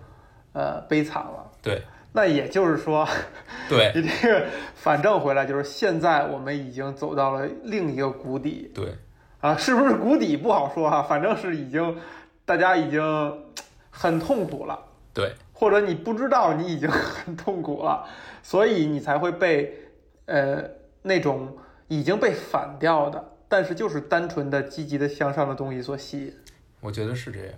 [0.53, 3.07] 呃悲惨了，对那也就是说，
[3.69, 4.45] 对 你这个
[4.75, 8.95] 反正回来就是现在我们已经走到了另一个谷底，对
[9.41, 11.97] 啊，是不是谷底不好说哈、反正是已经，
[12.45, 13.01] 大家已经
[13.89, 14.79] 很痛苦了，
[15.13, 18.05] 对或者你不知道你已经 很痛苦了，
[18.41, 19.73] 所以你才会被
[20.25, 20.63] 呃
[21.03, 26.33] 那种已经被反掉的，但是就是单纯的积极的向上的东西所吸引。
[26.81, 27.53] 我觉得是这样。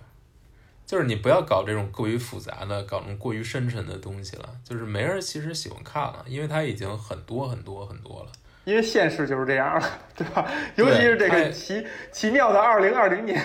[0.84, 8.32] 就是你不要搞这种过于复杂的、搞这种过于深沉的东西了，就是没人其实喜欢看了，因为它已经很多很多很多了。
[8.64, 10.48] 因为现实就是这样了，对吧？
[10.76, 13.42] 尤其是这个奇奇妙的二零二零年，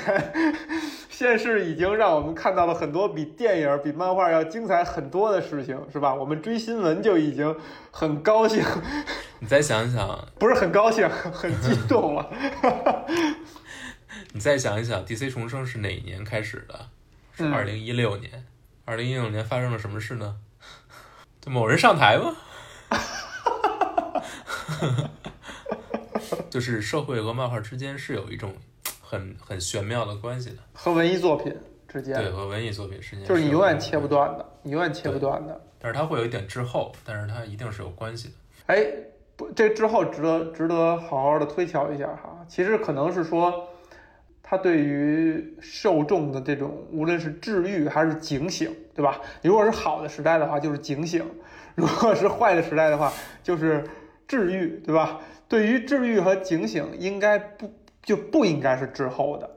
[1.10, 6.14] 现实已经让我们看到了很多比电影、比漫画要精彩很多的事情，是吧？
[6.14, 7.56] 我们追新闻就已经
[7.90, 8.64] 很高兴，
[9.40, 12.30] 你再想想，不是很高兴，很激动了。
[14.34, 16.90] 你再想一想，DC 重生是哪一年开始的？
[17.46, 18.46] 二零一六年。
[18.86, 20.38] 二零一六年发生了什么事呢？
[21.42, 22.36] 就某人上台吗？
[26.50, 28.54] 就是社会和漫画之间是有一种
[29.02, 31.56] 很很玄妙的关系的，和文艺作品
[31.88, 35.62] 之间对，和文艺作品之间就是你永远切不断的，你永远切不断的。
[35.80, 38.34] 但是它会有一点滞后，但是它一定是有关系的。
[38.68, 38.86] 哎，
[39.36, 42.46] 不，这之后值得值得好好的推敲一下哈。
[42.48, 43.68] 其实可能是说，
[44.50, 49.20] 他对于受众的这种无论是治愈还是警醒，对吧？
[49.42, 51.22] 如果是好的时代的话，就是警醒；
[51.76, 53.12] 如果是坏的时代的话，
[53.44, 53.84] 就是
[54.26, 55.20] 治愈，对吧？
[55.50, 57.70] 对于治愈和警醒，应该不
[58.02, 59.50] 就不应该是滞后的，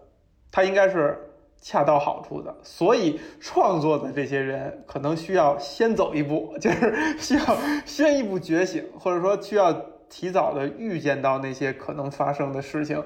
[0.50, 1.16] 它应该是
[1.60, 2.52] 恰到好处的。
[2.64, 9.72] 所以创作的这些人可能需要先走一步， 就是需要先一步觉醒，或者说需要
[10.08, 13.00] 提早的预见到那些可能发生的事情，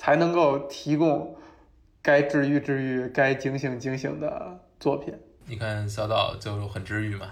[0.00, 1.36] 才能够提供
[2.00, 5.12] 该治愈治愈、该警醒警醒的作品。
[5.44, 7.26] 你看小岛就很治愈嘛，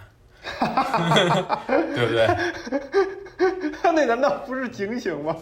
[1.66, 3.72] 对不对？
[3.80, 5.34] 他那难道不是警醒吗？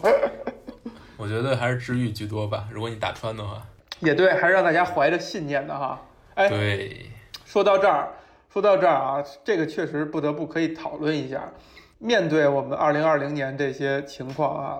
[1.17, 2.69] 我觉得还是治愈居多吧。
[2.71, 3.61] 如果你打穿的话，
[3.99, 6.01] 也对，还是让大家怀着信念的哈。
[6.35, 7.11] 哎，对，
[7.43, 8.07] 说到这儿，
[8.53, 11.51] 说到这儿啊，这个确实不得不可以讨论一下。
[11.97, 14.79] 面对我们二零二零年这些情况啊，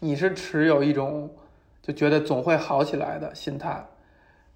[0.00, 1.32] 你是持有一种
[1.80, 3.86] 就觉得总会好起来的心态，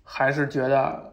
[0.02, 1.12] 还是觉得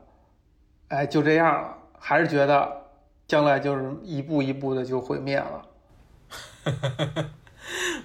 [0.87, 2.87] 哎就这样了，还是觉得
[3.27, 5.61] 将来就是一步一步的就毁灭了？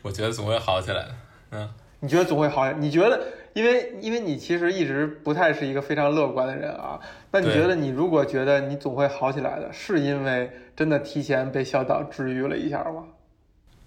[0.02, 1.14] 我觉得总会好起来的。
[1.52, 2.70] 嗯，你觉得总会好？
[2.72, 3.20] 你觉得，
[3.54, 7.00] 因为因为你其实一直不太是一个非常乐观的人啊。
[7.30, 13.04] 那你觉得，你如果觉得你总会好起来的，是因为真的提前被小岛治愈了一下吗？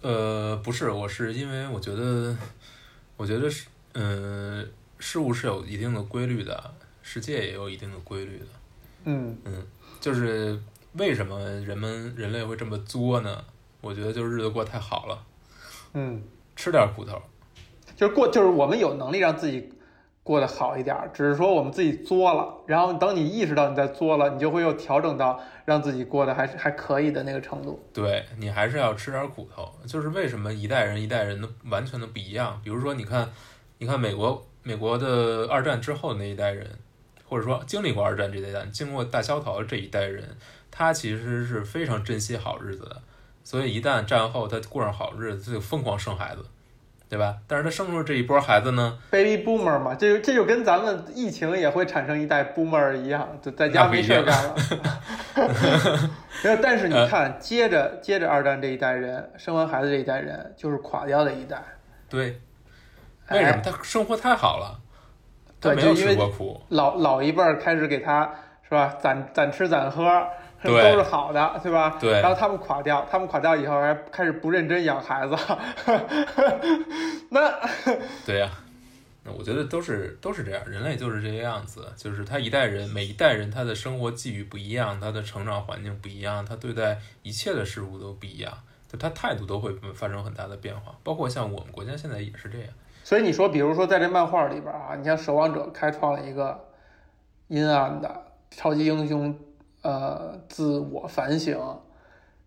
[0.01, 2.35] 呃，不是，我是因为我觉得，
[3.17, 4.65] 我觉得是，嗯、
[4.97, 8.45] 事物是有一定的规律的，世界也有一定的规律的。
[9.03, 9.67] 嗯嗯
[9.99, 10.57] 就是
[10.93, 13.43] 为什么人们人类会这么作呢？
[13.81, 15.25] 我觉得就是日子过太好了，
[15.93, 16.23] 嗯，
[16.55, 17.21] 吃点苦头。
[17.95, 19.73] 就是过，就是我们有能力让自己
[20.23, 27.79] 过得好一点儿，只是说我们自己作了，然后等你意识到你在作了，你就会又调整到让自己过得还是还可以的那个程度。
[27.93, 29.71] 对你还是要吃点苦头。
[29.85, 32.59] 就是为什么一代人一代人的完全的不一样？
[32.63, 33.29] 比如说，你看，
[33.77, 36.67] 你看美国美国的二战之后那一代人，
[37.23, 40.35] 或者说经历过二战这一代人，经过大萧条这一代人，
[40.71, 42.99] 他其实是非常珍惜好日子的。
[43.43, 46.43] 所以一旦战后他过上好日子，他就疯狂生孩子，
[47.09, 47.37] 对吧？
[47.47, 54.55] 但是他生出这一波孩子呢，Baby boomer 嘛，这就这就跟咱们疫情也会产生一代 boomer 一样，就在家没事儿干了。
[56.61, 61.57] 但是你看，接着接着二战这一代人生完孩子这一代人，就是垮掉的一代。
[62.07, 62.39] 对，
[63.31, 64.79] 为什么哎他生活太好了？
[65.59, 68.29] 他对，没有吃就因为过苦，老老一辈儿开始给他
[68.63, 70.05] 是吧，攒攒吃攒喝，
[70.63, 71.97] 都是好的，对吧？
[71.99, 75.35] 对然后他们垮掉，他们垮掉以后还开始不认真养孩子，
[77.29, 77.59] 那
[78.25, 78.49] 对呀、
[79.23, 88.51] 那我觉得都是都是这样，人类就是这个样子，就是他一代人每一代人他的生活际遇不一样，他的成长环境不一样，他对待一切的事物都不一样，
[88.91, 92.67] 就他态度都会发生很大的变化，包括像我们国家现在也是这样。
[93.03, 96.67] 所以你说，比如说在这漫画里边啊，你像《守望者》开创了一个
[97.47, 99.35] 阴暗的超级英雄，
[99.81, 101.57] 呃，自我反省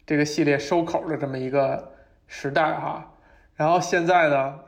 [0.07, 1.93] 这个系列收口的这么一个
[2.27, 3.15] 时代哈。
[3.55, 4.59] 然后现在呢，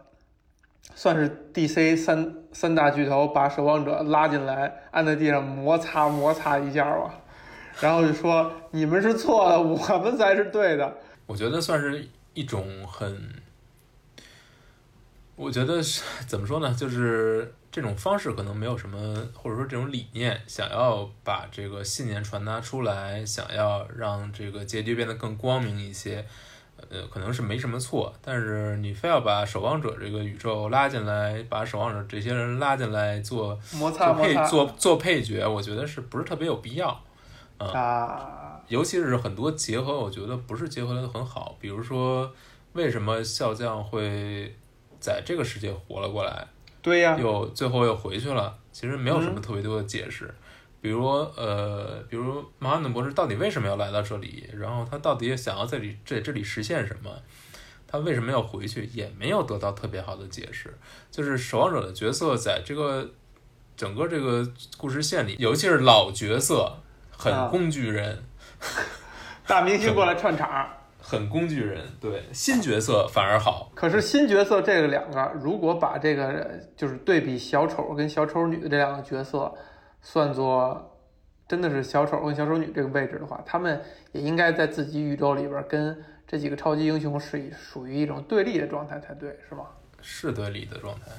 [0.94, 7.14] 算是 DC 三三大巨头把守望者拉进来，按在地上摩擦摩擦一下吧，
[7.81, 10.96] 然后就说你们是错的， 我们才是对的。
[11.27, 13.42] 我觉得算是一种很，
[15.37, 16.72] 我觉得是怎么说呢？
[16.72, 18.98] 就是这种方式可能没有什么，
[19.34, 26.24] 或者说这种理念，想要把这个信念传达出来，想要让这个结局变得更光明一些，
[26.88, 28.14] 呃，可能是没什么错。
[28.22, 37.02] 但是你非要把守望者这个宇宙拉进来，把守望者这些人拉进来做摩擦做配做做配角，我觉得是不是特别有必要？
[37.58, 41.56] 啊，尤其是很多结合，我觉得不是结合的很好。
[41.58, 42.32] 比如说，
[42.74, 44.54] 为什么笑匠会
[45.00, 46.46] 在这个世界活了过来，
[46.84, 48.54] 对呀、又最后又回去了？
[48.70, 50.32] 其实没有什嗯么特别多的解释。
[50.82, 54.46] 比如呃，比如马汉顿博士到底为什么要来到这里？
[54.54, 57.10] 然后他到底想要在里在这里实现什么？
[57.88, 58.85] 他为什么要回去？
[58.92, 60.76] 也没有得到特别好的解释。
[61.10, 63.10] 就是守望者的角色在这个
[63.74, 66.70] 整个这个故事线里，尤其是老角色，
[67.10, 68.22] 很啊工具人。
[69.46, 70.68] 大明星过来 串场。
[71.07, 79.55] 很工具人，对新角色反而好，可是新角色这个两个，如果把这个就是对比小丑跟小丑女的这两个角色，
[80.00, 80.98] 算作
[81.46, 83.83] 真的是小丑跟小丑女这个位置的话，他们
[84.13, 89.67] 也应该在自己宇宙里边跟这几个超级英雄是以属于一种对立的状态才对，是吗？
[90.00, 91.13] 是对立的状态。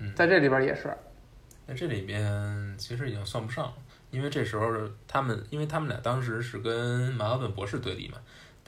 [0.00, 0.92] 嗯在这里边也是，
[1.66, 3.72] 在这里边其实已经算不上，
[4.10, 4.66] 因为这时候
[5.06, 8.18] 他们，因为他们俩当时是跟马尔本博士对立嘛，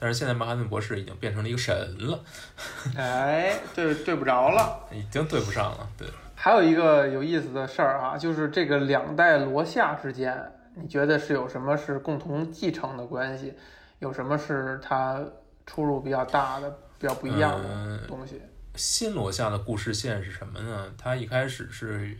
[0.01, 1.75] 但是现在曼哈顿博士已经变成了一个神
[2.07, 2.19] 了，
[2.97, 4.87] 哎，对对不着了。
[4.91, 5.87] 已经对不上了。
[5.95, 10.35] 对，还有一个有意思的事儿啊，就是这个两代罗夏之间，
[10.73, 13.53] 你觉得是有什么是共同继承的关系？
[13.99, 15.23] 有什么是它
[15.67, 18.41] 出入比较大的、比较不一样的嗯东西？
[18.73, 20.91] 新罗夏的故事线是什么呢？
[20.97, 22.17] 他一开始是，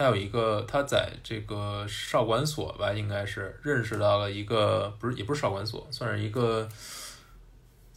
[0.00, 6.66] 他有一个他在这个少管所吧，应该是认识到了一个不是也不是少管所，算是一个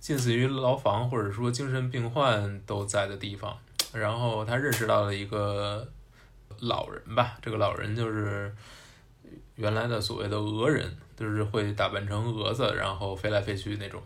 [0.02, 3.58] 近似于牢房或者说精神病患都在的地方。
[3.94, 5.88] 然后他认识到了一个
[6.60, 8.54] 老人吧，这个老人就是
[9.56, 14.04] 原来的所谓的俄人，就是会打扮成蛾子，然后飞来飞去那种。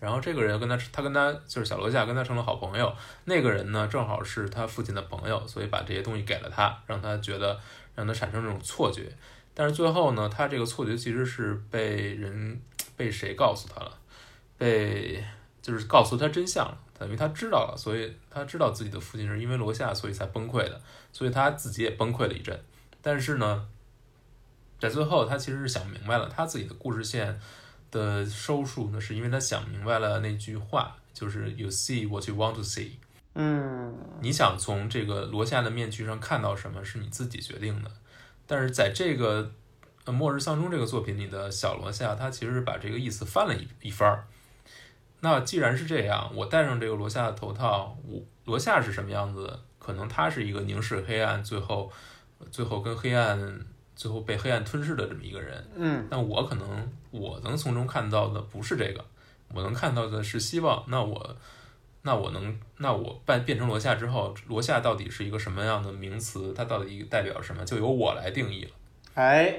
[0.00, 2.94] 然后这个人跟他，他跟他就是小罗夏跟他成了好朋友。
[3.24, 7.58] 那个人呢，正好是他父亲的朋友，所以把这些东西给了他，让他觉得
[7.94, 9.12] 让他产生这种错觉。
[9.54, 12.60] 但是最后呢，他这个错觉其实是被人
[12.96, 13.98] 被谁告诉他了？
[14.56, 15.24] 被
[15.60, 20.80] 就是告诉他真相了，等于他知道了，所以他知道自己的父亲是因为罗夏，所以才崩溃的，
[21.12, 22.58] 所以他自己也崩溃了一阵。
[23.02, 23.68] 但是呢，
[24.80, 27.40] 在最后他其实是想明白了，他自己的故事线
[27.90, 32.92] 的收束呢，是因为他想明白了那句话，就是 “You see what you want to see”。
[33.34, 37.90] 嗯，你想从这个罗夏的面具上看到什么，是你自己决定的。
[38.46, 39.52] 但是在这个
[40.04, 44.24] 呃《末日丧钟》这个作品里的小罗夏，他其实把这个意思翻了一一番儿。
[45.20, 49.58] 那既然是这样，我戴上这个罗夏的头套，我罗夏是什么样子？
[49.78, 51.90] 可能他是一个凝视黑暗，最后
[52.50, 53.66] 最后跟黑暗
[53.96, 55.66] 最后被黑暗吞噬的这么一个人。
[55.74, 59.04] 嗯，但我可能我能从中看到的不是这个，
[59.54, 60.84] 我能看到的是希望。
[60.88, 61.36] 那我，
[62.02, 66.52] 那我能，那我变变成罗夏之后，罗夏到底是一个什么样的名词？
[66.54, 67.64] 它到底代表什么？
[67.64, 68.70] 就由我来定义了。
[69.14, 69.54] 哎，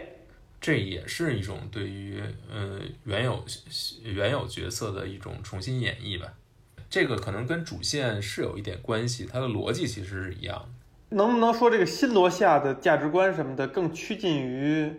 [0.62, 2.22] 这也是一种对于
[2.52, 3.44] 呃原有
[4.04, 6.34] 原有角色的一种重新演绎吧。
[6.90, 11.16] 这个可能跟主线是有一点关系，它的逻辑其实是一样的。
[11.16, 14.92] 能不能说这个新罗夏的价值观什么的更趋近于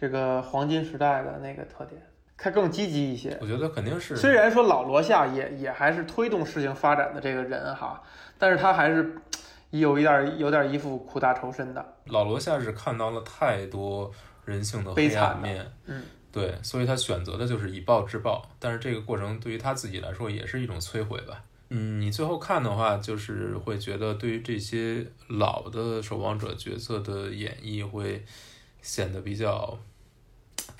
[0.00, 2.00] 这个黄金时代的那个特点？
[2.38, 3.36] 他更积极一些。
[3.38, 8.02] 我觉得肯定是虽然说老罗夏也也还是推动事情发展的这个人哈，
[8.38, 9.14] 但是他还是
[9.68, 11.96] 有一点儿有点儿一副苦大仇深的。
[12.06, 14.10] 老罗夏是看到了太多
[14.46, 21.44] 人性的黑悲惨面，嗯，对，所以他选择的就是以暴制暴，但是这个过程对于他自己来说也是一种摧毁吧。
[21.68, 28.24] 嗯，你最后看的话，就是会觉得对于这些老的守望者角色的演绎会
[28.80, 29.78] 显得比较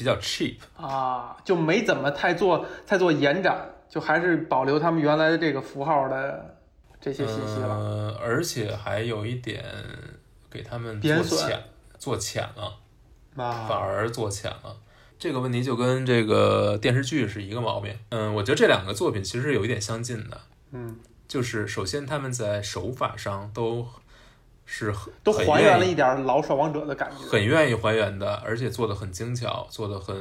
[0.01, 0.57] 比较 cheap。
[0.77, 6.57] 啊，就没怎么太做太做延展，就还是保留他们原来的这个符号的
[6.99, 7.77] 这些信息了。
[7.77, 9.63] 呃，而且还有一点
[10.51, 11.63] 给他们做浅
[11.99, 12.79] 做浅了。
[13.37, 14.75] 反啊，而做浅了。
[15.19, 17.95] 这个问题就跟这个电视剧是一个毛病。
[18.09, 20.41] 嗯，我觉得这两个作品其实有一点相近的，
[20.73, 20.97] 嗯，
[21.29, 23.87] 就是首先他们在手法上都
[24.73, 27.27] 是很都还原了一点老守望者的感觉。
[27.27, 30.17] 很愿意还原的，而且做的很精巧，做的很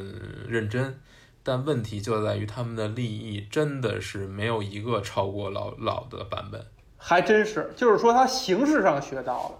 [0.47, 0.99] 认真。
[1.43, 6.65] 但问题就在于他们的利益真的是没有一个超过老老的版本。
[6.97, 9.51] 还真是，就是说他形式上学到了，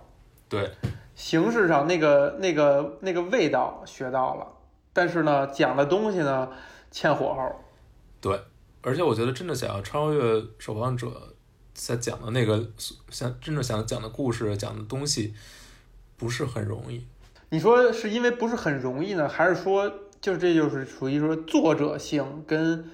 [0.49, 0.71] 对，
[1.13, 4.47] 形式上那个那个那个味道学到了，
[4.91, 6.49] 但是呢，讲的东西呢
[6.89, 7.55] 欠火候。
[8.19, 8.41] 对
[8.81, 11.35] 而且我觉得真的想要超越守望者
[11.79, 12.67] 在讲的那个
[13.09, 15.33] 想真正想讲的故事、讲的东西，
[16.17, 17.07] 不是很容易。
[17.49, 22.91] 你说是因为不是很容易呢，还是说就是这就是属于说作者性跟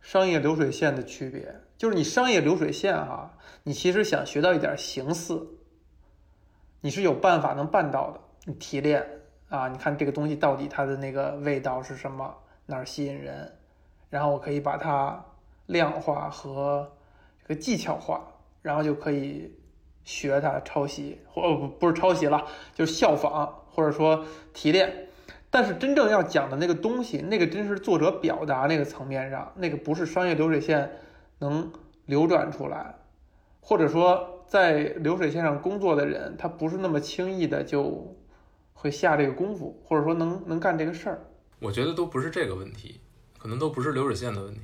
[0.00, 1.60] 商业流水线的区别？
[1.76, 5.46] 就是你商业流水线哈、你其实想学到一点形似，
[6.80, 8.20] 你是有办法能办到的。
[8.46, 9.06] 你提炼
[9.50, 12.34] 啊，你看这个东西到底它的那个味道是什么，
[12.66, 13.52] 哪儿吸引人，
[14.08, 15.22] 然后我可以把它
[15.66, 16.90] 量化和
[17.48, 18.22] 个技巧化，
[18.62, 19.52] 然后就可以
[20.04, 25.08] 学它抄袭，或不不是抄袭了，就是效仿或者说提炼。
[25.50, 30.92] 但是真正要讲的那个东西，那个真是作者表达那个层面上，那个不是商业流水线
[31.38, 31.72] 能
[32.04, 32.94] 流转出来，
[33.60, 38.14] 或者说在流水线上工作的人，他不是那么轻易的就
[38.74, 41.24] 会下这个功夫，或者说能能干这个事儿。
[41.60, 43.00] 我觉得都不是这个问题，
[43.38, 44.60] 可能都不是流水线的问题。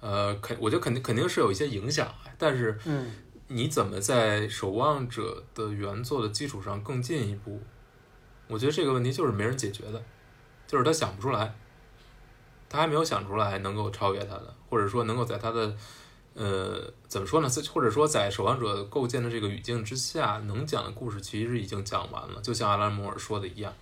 [0.00, 3.10] 呃，肯我觉得肯定肯定是有一些影响，但是嗯，
[3.48, 7.60] 你怎么在守望者的原作的基础上更进一步？
[8.46, 10.02] 我觉得这个问题就是没人解决的，
[10.66, 11.54] 就是他想不出来，
[12.68, 15.76] 他还没有想出来能够超越他的，或者说能够在他的
[16.34, 17.48] 呃怎么说呢？
[17.72, 23.74] 或者说在守望者构建的这个语境之下，能讲的故事其实已经讲完了，就像阿拉·摩尔说的一样。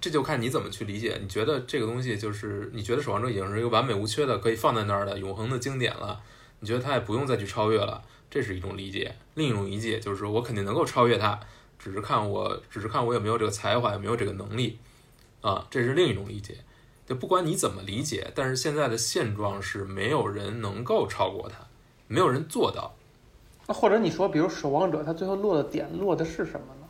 [0.00, 1.18] 这就看你怎么去理解。
[1.20, 6.20] 你觉得这个东西就是你觉得《守望者》已经是一个完美无缺的，可以放在那儿的永恒的经典了，
[6.60, 9.16] 你觉得它也不用再去超越了，这是一种理解。
[9.34, 11.40] 另一种理解就是说我肯定能够超越它，
[11.78, 14.78] 只是看我只是看我有没有这个才华，有没有这个能力
[15.40, 16.58] 啊，这是另一种理解。
[17.06, 21.66] 就不管你怎么理解，但是现在的现状是没有人能够超过它，
[22.08, 22.96] 没有人做到。
[23.68, 26.85] 那或者你说，比如守望者，他最后落的点落的是什么呢？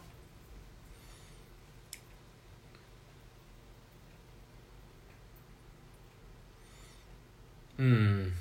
[7.78, 8.32] 嗯，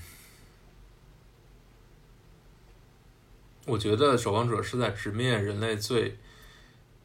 [3.66, 6.18] 我觉得守望者是在直面人类最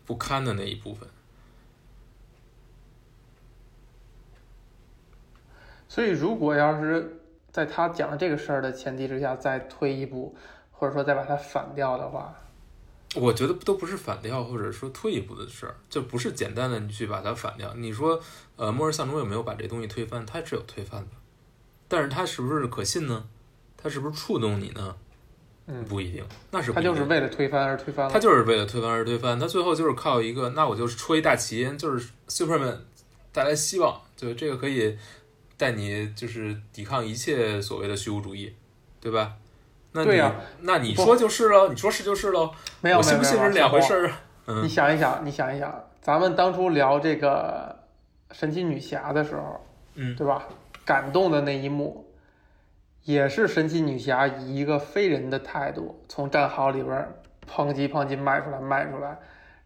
[0.07, 1.09] 不堪的那一部分。
[5.89, 7.21] 所以，如果要是
[7.51, 10.37] 在他讲这个事儿的前提之下再推一步，
[10.71, 12.33] 或者说再把它反掉的话，
[13.17, 17.75] 我觉得都不是反掉，或者说退一步的事儿，就不是简单的你去把它反掉。
[17.75, 18.23] 你说，
[18.55, 20.25] 呃，末日丧钟有没有把这东西推翻？
[20.25, 21.11] 它是有推翻的，
[21.91, 23.23] 但是它是不是可信呢？
[23.77, 24.97] 它是不是触动你呢？
[25.67, 28.13] 嗯，不一定，那是他就是为了推翻而推翻了。
[28.13, 32.79] 他就是为了推翻而推翻，他最后就是靠一个，那我就是戳一大旗，就是 Superman
[33.33, 34.97] 带来希望，就这个可以。
[35.57, 38.51] 带你就是抵抗一切所谓的虚无主义，
[38.99, 39.35] 对吧？
[39.93, 42.51] 那对呀，那你说就是喽，你说是就是喽。
[42.81, 44.11] 没有，我信不信是两回事儿。
[44.47, 45.71] 嗯你想一想，你想一想，
[46.01, 47.79] 咱们当初聊这个
[48.33, 49.63] 神奇女侠的时候，
[49.97, 50.49] 嗯，对吧？
[50.91, 52.05] 感动的那一幕，
[53.05, 57.09] 也是神奇女侠以一个非人的态度，从战壕里边
[57.49, 59.17] 砰叽砰叽迈出来，迈出来，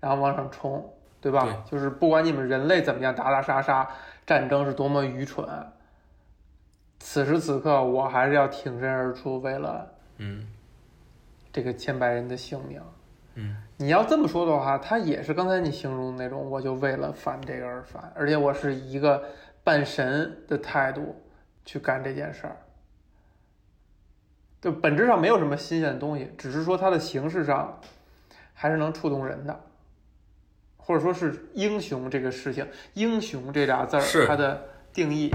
[0.00, 1.44] 然后往上冲，对吧？
[1.44, 3.88] 对，就是不管你们人类怎么样打打杀杀，
[4.26, 5.48] 战争是多么愚蠢。
[6.98, 10.46] 此时此刻，我还是要挺身而出，为了嗯
[11.50, 12.82] 这个千百人的性命。
[13.36, 19.24] 嗯，你要这么说的话，他也是刚才你形容的那种，我就为了反这个而反，而且我是一个
[19.64, 21.20] 半神的态度
[21.64, 22.56] 去干这件事儿。
[24.62, 27.80] 就本质上没有什么新鲜的东西，只是说它的形式上
[28.52, 29.64] 还是能触动人的，
[30.76, 35.34] 或者说是英雄这个事情，英雄这俩字儿它的定义。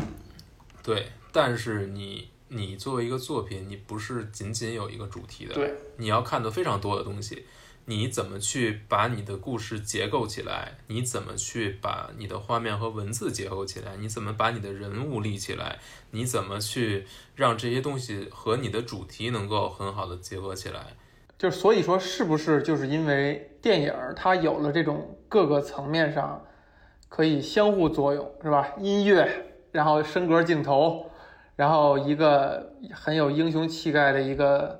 [0.81, 1.07] 对。
[1.31, 7.45] 但是你，你作为一个作品，你不是仅仅有一个主题的，对，你要看的非常多的东西。
[7.89, 10.77] 你怎么去把你的故事结构起来？
[10.85, 13.97] 你怎么去把你的画面和文字结构起来？
[13.97, 15.79] 你怎么把你的人物立起来？
[16.11, 20.95] 你怎么去让这些东西和你的主题能够很好的结合起来？
[21.35, 26.45] 就所以说，是不是就是因为电影它有了这种各个层面上
[27.07, 28.75] 可以相互作用，是吧？
[28.77, 29.27] 音乐，
[29.71, 31.09] 然后升格镜头。
[31.55, 34.79] 然后一个很有英雄气概的一个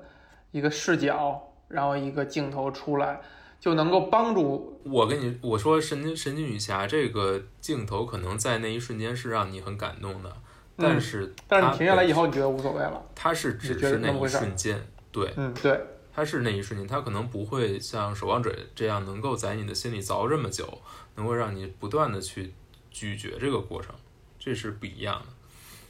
[0.52, 3.20] 一个视角，然后一个镜头出来，
[3.58, 10.36] 就能够帮助我跟你我说神经神经女侠这个镜头可能在那一瞬间是让你很感动的，
[10.76, 15.80] 但是但是你停下来以后你觉得无所谓了，它是只是那一瞬间，对，嗯对，
[16.12, 20.66] 它是那一瞬间，它可能不会像守望者这样能够在你的心里凿这么久，
[21.14, 22.52] 能够让你不断的去
[22.90, 23.94] 咀嚼这个过程，
[24.38, 25.26] 这是不一样的。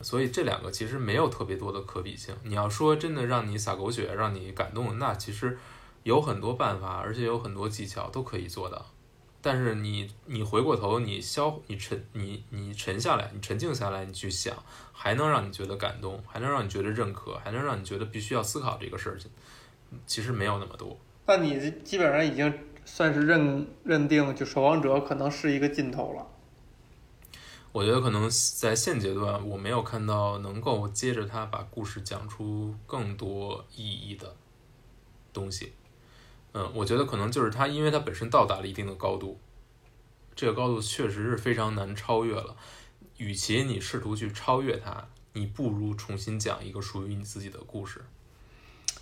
[0.03, 2.35] 所以这两个其实没有特别多的可比性。
[2.45, 5.59] 你要说真的让你洒狗血、让你感动，那其实
[6.03, 8.87] 有很多办法，而且有很多技巧都可以做到。
[9.43, 14.55] 但是你你回过头，你消你沉你你沉下来，你沉静下来，你去想，
[14.93, 19.31] 还能让你觉得感动，还能让你觉得认可，还能让你觉得必须要思考这个事情，
[20.05, 20.99] 其实没有那么多。
[21.27, 22.53] 那你基本上已经
[22.85, 26.27] 算是认认定，就守望者可能是一个尽头了。
[27.73, 34.35] 我觉得可能在现阶段，我没有看到能够接着他把故事讲出更多意义的
[35.33, 35.73] 东西。
[36.53, 39.39] 嗯，我觉得可能就是他，因为他本身到达了一定的高度，
[40.35, 42.57] 这个高度确实是非常难超越了。
[43.19, 48.05] 与其你试图去超越他，你不如重新讲一个属于你自己的故事。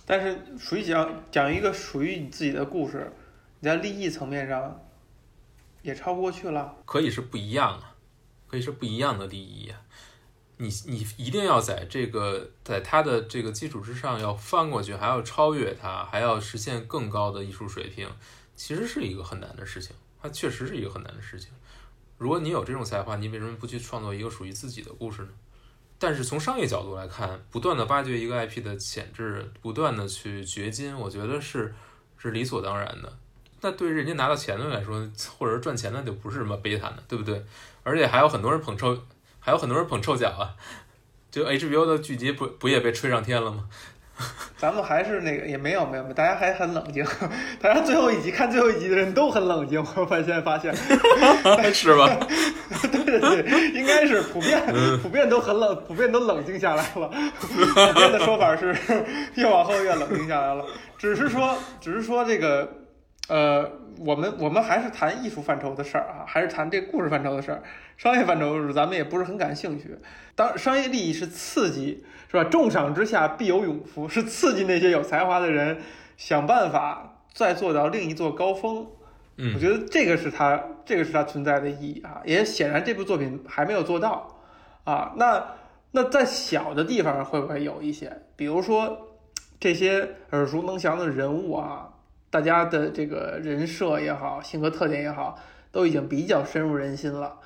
[0.05, 3.11] 但是，属于讲讲一个属于你自己的故事，
[3.61, 4.79] 你在利益层面上
[5.81, 6.75] 也超不过去了。
[6.85, 7.95] 可以是不一样啊。
[8.49, 9.71] 可以是不一样的利益，
[10.57, 18.09] 你你一定要在这个在它的这个基础之上要翻过去，还要超越它，还要实现更高的艺术水平，
[18.55, 19.95] 其实是一个很难的事情。
[20.21, 21.49] 它确实是一个很难的事情。
[22.17, 25.29] 如果你有这种才华，你为什么不去创作一个属于自己的故事呢？
[25.97, 31.73] 但是从商业角度来看，不断的挖掘一个 IP 的潜质，不断的去掘金，我觉得是
[32.17, 33.17] 是理所当然的。
[33.61, 37.41] 那对人家拿到钱的来说，或者是赚钱，那就不是什么悲惨的，对不对？
[37.83, 38.97] 而且还有很多人捧臭，
[39.39, 40.55] 还有很多人捧臭脚啊！
[41.31, 43.65] 就 HBO 的剧集不不也被吹上天了吗？
[44.57, 47.05] 咱们还是那个也没有没有，大家还很冷静，
[47.61, 50.75] 大家最后一集看最后一集的人都很冷静，我发现发现，
[51.73, 52.09] 是吧？
[52.91, 54.61] 对对对，应该是普遍
[55.01, 57.09] 普遍都很冷，普遍都冷静下来了。
[57.39, 57.47] 普
[57.93, 58.75] 遍的说法是
[59.35, 60.65] 越往后越冷静下来了，
[60.97, 62.69] 只是说只是说这个
[63.29, 67.63] 呃，我们我们还是谈艺术范畴的事儿啊，还是谈这故事范畴的事儿，
[67.95, 69.97] 商业范畴咱们也不是很感兴趣。
[70.35, 72.03] 当商业利益是刺激。
[72.31, 72.43] 是吧？
[72.43, 75.79] 重赏之下必有勇夫，是刺激那些有才华的人
[76.15, 78.85] 想办法再做到另一座高峰。
[79.37, 82.21] 嗯，我觉得这个是它，这个是它存在的意义啊。
[82.23, 84.27] 也显然这部作品还没有做到
[84.83, 85.11] 啊。
[85.17, 85.43] 那
[85.89, 88.21] 那在小的地方会不会有一些？
[88.35, 89.17] 比如说
[89.59, 91.89] 这些耳熟能详的人物啊，
[92.29, 95.39] 大家的这个人设也好，性格特点也好，
[95.71, 97.39] 都已经比较深入人心了。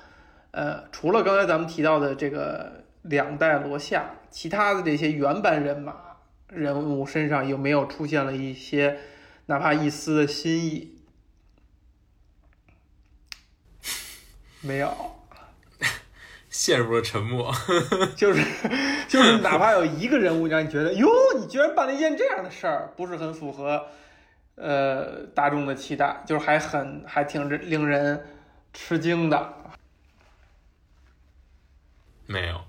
[0.50, 4.16] 呃，除了刚才咱们提到的这个两代罗夏。
[4.34, 5.94] 其他的这些原班人马
[6.48, 8.98] 人物身上有没有出现了一些
[9.46, 10.98] 哪怕一丝的新意？
[14.60, 14.92] 没有，
[16.50, 17.54] 陷入了沉默。
[18.16, 18.44] 就是
[19.06, 21.08] 就是，哪怕有一个人物让你觉得哟，
[21.38, 23.86] 你居然办了一件这样的事儿，不是很符合
[24.56, 28.24] 呃大众的期待，就是还很还挺令人
[28.72, 29.54] 吃惊的。
[32.26, 32.60] 没有。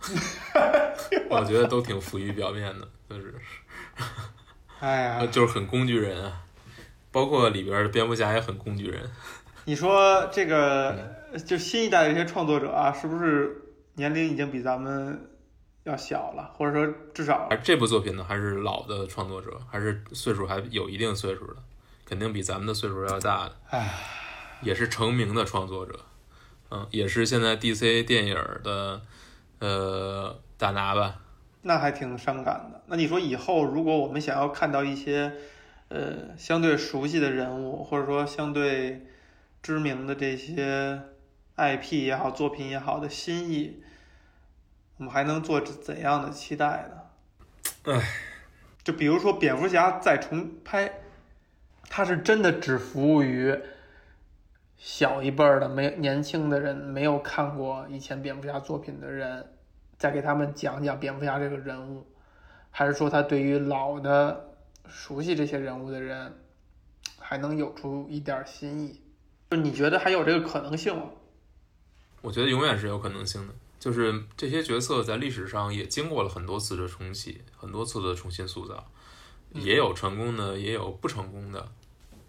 [1.28, 3.34] 我觉得都挺浮于表面的，就是，
[4.80, 6.42] 哎呀， 就是很工具人啊，
[7.12, 9.10] 包括里边的蝙蝠侠也很工具人。
[9.66, 11.14] 你说这个，
[11.46, 13.56] 就新一代的这些创作者啊，是不是
[13.94, 15.29] 年龄已经比咱们
[15.84, 16.50] 要小了？
[16.56, 21.56] 或者说，至少这部作品呢，还是老的创作者，还是岁数还有一定岁数的，
[22.04, 23.56] 肯定比咱们的岁数要大的。
[23.70, 23.94] 唉，
[24.62, 25.98] 也是成名的创作者，
[26.70, 29.00] 嗯，也是现在 DC 电影的。
[29.60, 31.20] 呃，大拿吧，
[31.60, 32.82] 那还挺伤感的。
[32.86, 35.34] 那你说以后如果我们想要看到一些，
[35.88, 39.06] 呃，相对熟悉的人物，或者说相对
[39.62, 40.98] 知名的这些
[41.56, 43.82] IP 也好，作品也好的新意，
[45.00, 47.90] 我们还能做怎样的期待呢？
[47.90, 48.06] 唉，
[48.84, 50.92] 就比如说蝙蝠侠再重拍，
[51.88, 53.58] 他是真的只服务于。
[54.76, 59.54] 小一辈儿的没年轻的人没有看过以前蝙蝠侠作品的人，
[59.96, 62.06] 再给他们讲讲蝙蝠侠这个人物，
[62.70, 64.50] 还是说他对于老的
[64.86, 66.34] 熟悉这些人物的人，
[67.18, 69.00] 还能有出一点新意？
[69.50, 71.04] 就你觉得还有这个可能性吗？
[72.20, 73.54] 我觉得永远是有可能性的。
[73.80, 78.86] 就是这些角色在历史上也经过了很多次的重启，很多次的重新塑造，
[79.54, 81.72] 也有成功的，也有不成功的。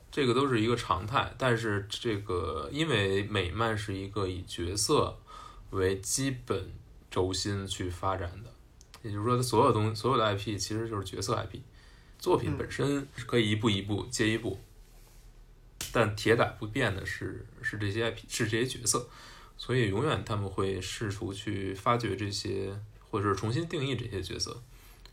[0.10, 5.18] 这个都是一个常态，但是这个因为美漫是一个以角色
[5.70, 6.72] 为基本
[7.10, 8.54] 轴心去发展的，
[9.04, 11.60] 也就是说，它所有东所有的 IP 其实就是角色 IP，
[12.20, 14.60] 作品本身是可以一步一步接一步，
[15.94, 19.08] 但铁打不变的是是这些 IP 是这些角色，
[19.62, 22.76] 所以永远他们会试图去发掘这些，
[23.12, 24.60] 或者是重新定义这些角色，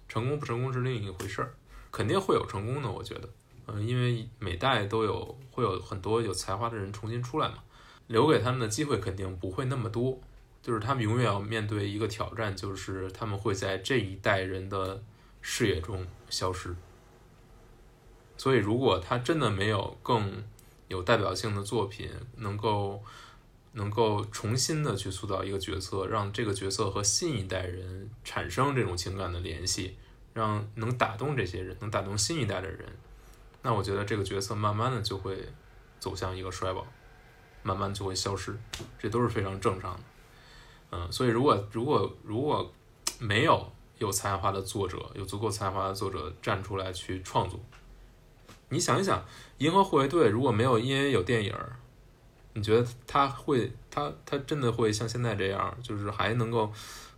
[0.08, 1.52] 成功不成功是另一回事儿，
[1.92, 3.28] 肯定会有成功的，我觉得。
[3.66, 7.58] 嗯，因为每代都有会有很多有才华的人重新出来嘛，
[8.06, 10.18] 留给他们的机会肯定不会那么多，
[10.62, 15.02] 就是他们永远要面对一个挑战，就是他们会在这一代人的
[15.42, 16.74] 视野中消失。
[18.38, 20.42] 所以，如果他真的没有更
[20.88, 23.02] 有代表性的作品，能够
[23.72, 29.96] 能够重新的去塑造一个角色，让这个角色和新一代人产生这种情感的联系，
[30.34, 32.84] 让能打动这些人，能打动新一代的人。
[33.62, 35.48] 那我觉得这个角色慢慢的就会
[35.98, 36.86] 走向一个衰亡，
[37.62, 38.58] 慢慢就会消失，
[38.98, 40.00] 这都是非常正常的。
[40.90, 42.72] 嗯，所以如果如果如果
[43.18, 47.60] 没有有才华的作者，有足够才华的作者站出来去创作，
[48.70, 49.18] 你想一想，
[49.58, 51.54] 《银河护卫队》如果没有因为有电影，
[52.54, 56.72] 你觉得他会他他真的会像现在这样，就是还能够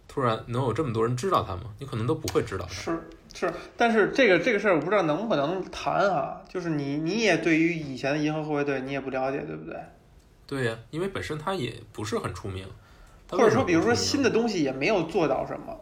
[0.07, 1.73] 突然能有这么多人知道他吗？
[1.79, 2.67] 你可能都不会知道。
[2.69, 2.99] 是。
[3.33, 6.43] 是，但是这个这个事儿我不知道能不能谈啊。
[6.49, 9.77] 就是你你也对于以前的银河护卫队你也不了解，对不对？
[10.49, 12.67] 对呀，因为本身他也不是很出名，
[13.31, 15.81] 或者说比如说新的东西也没有做到什么，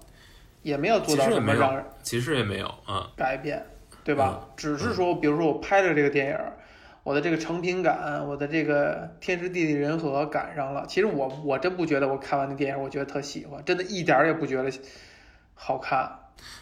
[0.63, 3.65] 也没有做到什么让人其实也没有啊改变，
[4.05, 4.47] 对吧？
[4.55, 6.39] 只是说比如说我拍的这个电影，
[7.09, 10.85] 我的这个成品感，我的这个天时地利人和赶上了。
[10.87, 14.71] 其实我我真不觉得我看完那电影我觉得特喜欢，真的一点儿也不觉得
[15.55, 16.07] 好看。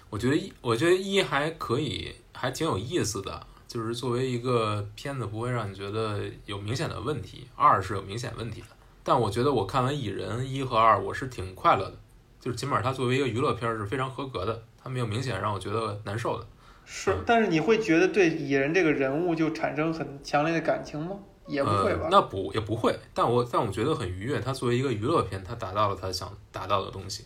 [0.09, 7.49] 我觉得一，我觉得一还可以，还挺有意思的，就是作为一个片子，不会让你觉得有明显的问题。
[7.57, 8.69] 二是有明显问题的，
[9.03, 11.97] 但我觉得我看完蚁人一和二，我是挺快乐的，
[12.39, 16.47] 就是起码它作为一个娱乐片是非常合格的，它没有明显让我觉得难受的。
[16.87, 21.19] 是，但是你会觉得对蚁人这个人物就产生很强烈的感情吗？
[21.47, 22.05] 也不会吧。
[22.05, 24.41] 呃、那不也不会，但我但我觉得很愉悦。
[24.41, 27.25] 它作为一个娱乐片，它达到了它想达到的东西，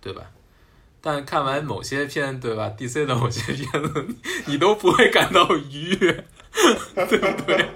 [0.00, 0.22] 对吧？
[1.00, 4.06] 但看完某些片，对吧？DC 的某些片子，
[4.46, 6.24] 你都不会感到愉悦，
[7.08, 7.68] 对不对？